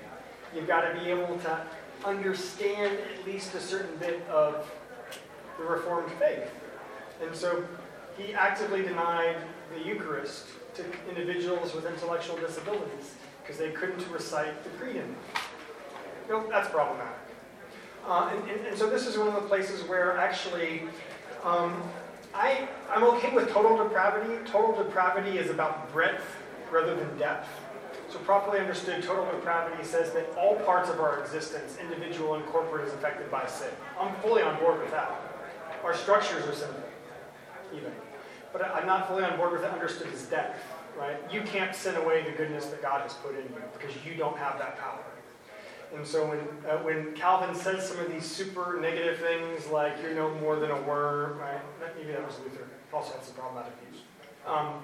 [0.55, 1.61] You've got to be able to
[2.05, 4.71] understand at least a certain bit of
[5.59, 6.51] the Reformed faith.
[7.23, 7.65] And so
[8.17, 9.37] he actively denied
[9.75, 15.15] the Eucharist to individuals with intellectual disabilities because they couldn't recite the creed in
[16.29, 17.15] Nope, that's problematic.
[18.07, 20.83] Uh, and, and, and so this is one of the places where actually
[21.43, 21.83] um,
[22.35, 24.35] I, I'm okay with total depravity.
[24.51, 26.25] Total depravity is about breadth
[26.71, 27.49] rather than depth.
[28.11, 32.87] So properly understood, total depravity says that all parts of our existence, individual and corporate,
[32.89, 33.69] is affected by sin.
[34.01, 35.11] I'm fully on board with that.
[35.85, 36.83] Our structures are sinful,
[37.77, 37.93] even.
[38.53, 40.63] But I'm not fully on board with it understood as depth,
[40.99, 41.17] right?
[41.31, 44.39] You can't sin away the goodness that God has put in you because you don't
[44.39, 45.05] have that power.
[45.95, 50.15] And so when, uh, when Calvin says some of these super negative things like you're
[50.15, 51.61] no more than a worm, right?
[51.97, 52.69] Maybe that was Luther.
[52.93, 54.03] Also had some problematic views.
[54.47, 54.83] Um,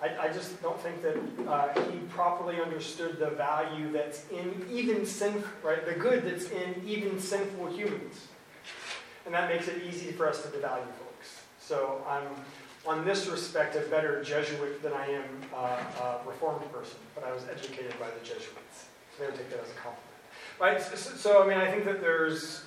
[0.00, 1.16] I, I, just don't think that
[1.48, 5.84] uh, he properly understood the value that's in even sin, right?
[5.84, 8.28] The good that's in even sinful humans.
[9.26, 11.42] And that makes it easy for us to devalue folks.
[11.60, 12.22] So I'm,
[12.86, 15.76] on this respect, a better Jesuit than I am uh,
[16.24, 18.86] a Reformed person, but I was educated by the Jesuits.
[19.18, 19.98] So they would take that as a compliment.
[20.60, 20.80] Right?
[20.80, 22.62] So, so, I mean, I think that there's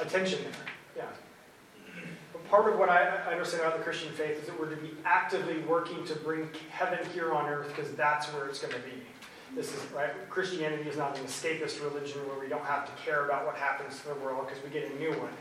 [0.00, 1.04] a tension there.
[1.04, 1.92] Yeah.
[2.32, 4.76] But part of what I, I understand about the Christian faith is that we're to
[4.76, 8.80] be actively working to bring heaven here on earth because that's where it's going to
[8.80, 8.92] be.
[9.54, 10.10] This is right.
[10.28, 13.98] Christianity is not an escapist religion where we don't have to care about what happens
[14.02, 15.32] to the world because we get a new one.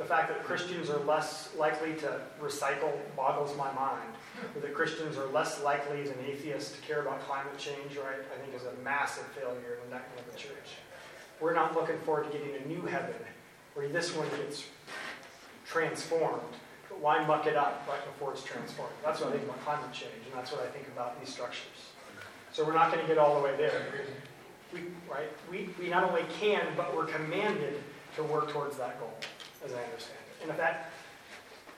[0.00, 4.08] The fact that Christians are less likely to recycle boggles my mind.
[4.56, 8.16] Or that Christians are less likely as an atheist to care about climate change, right?
[8.34, 10.78] I think is a massive failure in that kind of a church.
[11.38, 13.14] We're not looking forward to getting a new heaven
[13.74, 14.64] where this one gets
[15.66, 16.54] transformed.
[16.88, 18.94] But why muck it up right before it's transformed?
[19.04, 21.92] That's what I think about climate change, and that's what I think about these structures.
[22.52, 23.82] So we're not going to get all the way there.
[24.72, 24.80] We,
[25.10, 25.28] right?
[25.50, 27.82] We, we not only can, but we're commanded
[28.16, 29.14] to work towards that goal,
[29.64, 30.42] as I understand it.
[30.42, 30.90] And if that,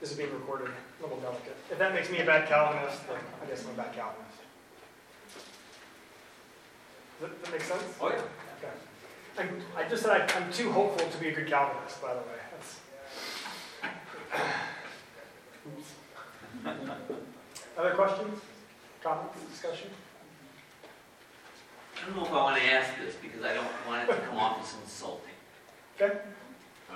[0.01, 1.57] this is being recorded, a little delicate.
[1.71, 4.39] If that makes me a bad Calvinist, then I guess I'm a bad Calvinist.
[7.21, 7.83] Does that, that make sense?
[8.01, 8.23] Oh, yeah.
[8.59, 8.73] Okay.
[9.39, 12.21] I'm, I just said I, am too hopeful to be a good Calvinist, by the
[12.21, 12.27] way.
[17.79, 18.41] Other questions,
[19.03, 19.91] comments, discussion?
[21.97, 24.21] I don't know if I want to ask this because I don't want it to
[24.21, 25.35] come off as insulting.
[26.01, 26.19] Okay.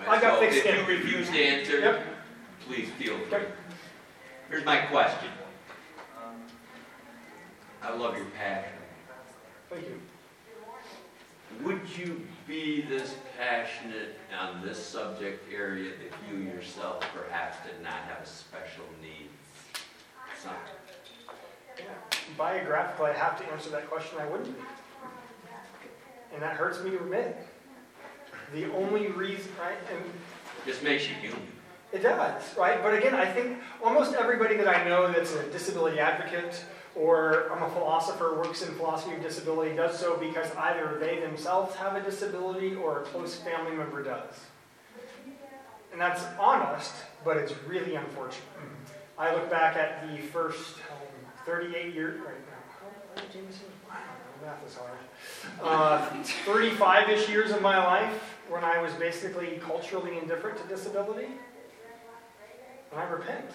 [0.07, 2.07] I got so thick if you refuse to answer, Yep.
[2.67, 3.39] please feel free.
[3.39, 3.47] Okay.
[4.49, 5.31] Here's my question.
[7.83, 8.73] I love your passion.
[9.71, 10.01] Thank you.
[11.63, 17.95] Would you be this passionate on this subject area if you yourself perhaps did not
[18.09, 19.33] have a special needs
[20.43, 20.55] son?
[21.79, 21.85] Yeah.
[22.37, 24.19] Biographically, I have to answer that question.
[24.21, 24.65] I wouldn't be.
[26.35, 27.47] And that hurts me to admit.
[28.53, 29.79] The only reason, right?
[29.93, 30.03] And
[30.67, 31.43] Just makes you human.
[31.93, 32.83] It does, right?
[32.83, 36.65] But again, I think almost everybody that I know that's a disability advocate
[36.97, 41.77] or I'm a philosopher, works in philosophy of disability, does so because either they themselves
[41.77, 44.35] have a disability or a close family member does.
[45.93, 46.93] And that's honest,
[47.25, 48.43] but it's really unfortunate.
[49.19, 52.35] I look back at the first um, 38 years, right
[53.17, 53.23] now,
[53.89, 53.97] wow,
[54.45, 54.99] math is hard.
[55.63, 56.11] Uh,
[56.45, 61.29] 35-ish years of my life when I was basically culturally indifferent to disability.
[62.93, 63.51] And I repent.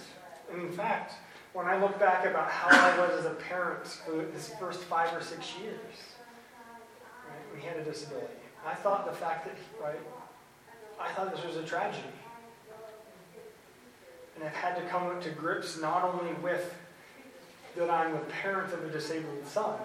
[0.52, 1.14] And in fact,
[1.54, 5.14] when I look back about how I was as a parent for this first five
[5.16, 5.96] or six years,
[7.28, 8.28] right, we had a disability.
[8.66, 10.00] I thought the fact that, right,
[11.00, 12.04] I thought this was a tragedy.
[14.36, 16.74] And I've had to come to grips not only with
[17.76, 19.80] that I'm a parent of a disabled son,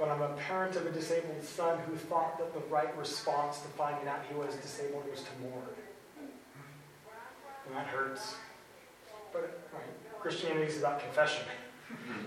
[0.00, 3.68] but I'm a parent of a disabled son who thought that the right response to
[3.68, 5.62] finding out he was disabled was to mourn.
[7.66, 8.36] And that hurts.
[9.30, 11.44] But right, Christianity is about confession.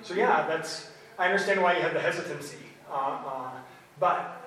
[0.03, 2.57] So yeah, that's I understand why you have the hesitancy,
[2.91, 3.51] uh, uh,
[3.99, 4.41] but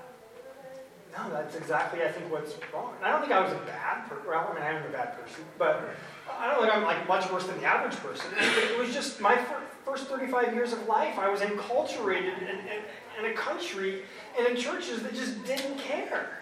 [1.12, 2.94] no, that's exactly I think what's wrong.
[2.98, 4.24] And I don't think I was a bad person.
[4.28, 5.90] Well, I mean, I am a bad person, but
[6.30, 8.30] I don't think I'm like much worse than the average person.
[8.38, 9.36] It was just my
[9.84, 11.18] first 35 years of life.
[11.18, 12.82] I was enculturated in, in,
[13.18, 14.02] in a country
[14.38, 16.38] and in churches that just didn't care.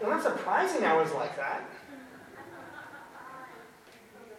[0.00, 1.62] And not surprising I was like that.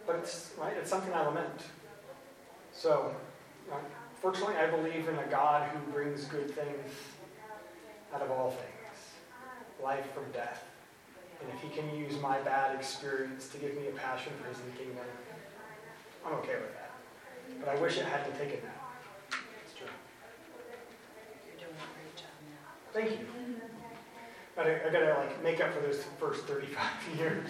[0.06, 0.74] But it's right.
[0.76, 1.62] It's something I lament.
[2.72, 3.14] So,
[4.22, 6.90] fortunately, I believe in a God who brings good things
[8.14, 8.96] out of all things,
[9.82, 10.64] life from death.
[11.40, 14.58] And if he can use my bad experience to give me a passion for his
[14.76, 15.04] kingdom,
[16.24, 16.92] I'm okay with that.
[17.60, 19.38] But I wish it hadn't taken that.
[19.64, 19.86] It's true.
[21.46, 22.77] You're doing a great job now.
[22.92, 23.18] Thank you.
[24.56, 26.84] I, I gotta like make up for those first 35
[27.18, 27.48] years.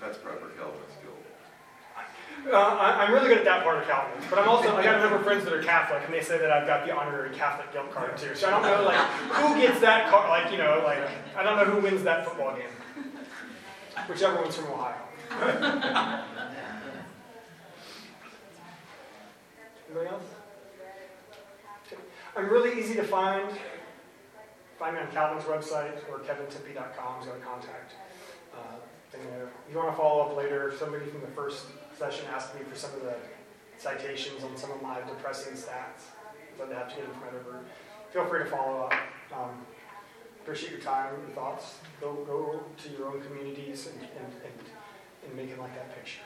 [0.00, 1.12] That's proper Calvinist skill.
[2.52, 4.96] Uh, I, I'm really good at that part of Calvin, but I'm also I got
[4.96, 7.34] a number of friends that are Catholic, and they say that I've got the honorary
[7.34, 8.34] Catholic guilt card too.
[8.34, 10.28] So I don't know like who gets that card.
[10.30, 11.00] Like you know, like
[11.36, 12.64] I don't know who wins that football game.
[14.08, 14.94] Whichever one's from Ohio.
[19.90, 20.37] Anybody else?
[22.38, 23.50] I'm really easy to find.
[24.78, 27.94] Find me on Calvin's website or kevintimpe.com going to contact.
[28.54, 28.76] Uh,
[29.12, 31.64] and, if you want to follow up later, somebody from the first
[31.98, 33.16] session asked me for some of the
[33.76, 36.14] citations on some of my depressing stats
[36.58, 37.64] that I have to get from Edinburgh.
[38.12, 38.92] Feel free to follow up.
[39.32, 39.66] Um,
[40.40, 41.78] appreciate your time, your thoughts.
[42.00, 44.68] Go, go to your own communities and, and, and,
[45.26, 46.20] and make it like that picture.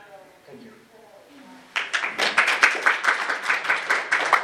[0.46, 0.72] Thank you.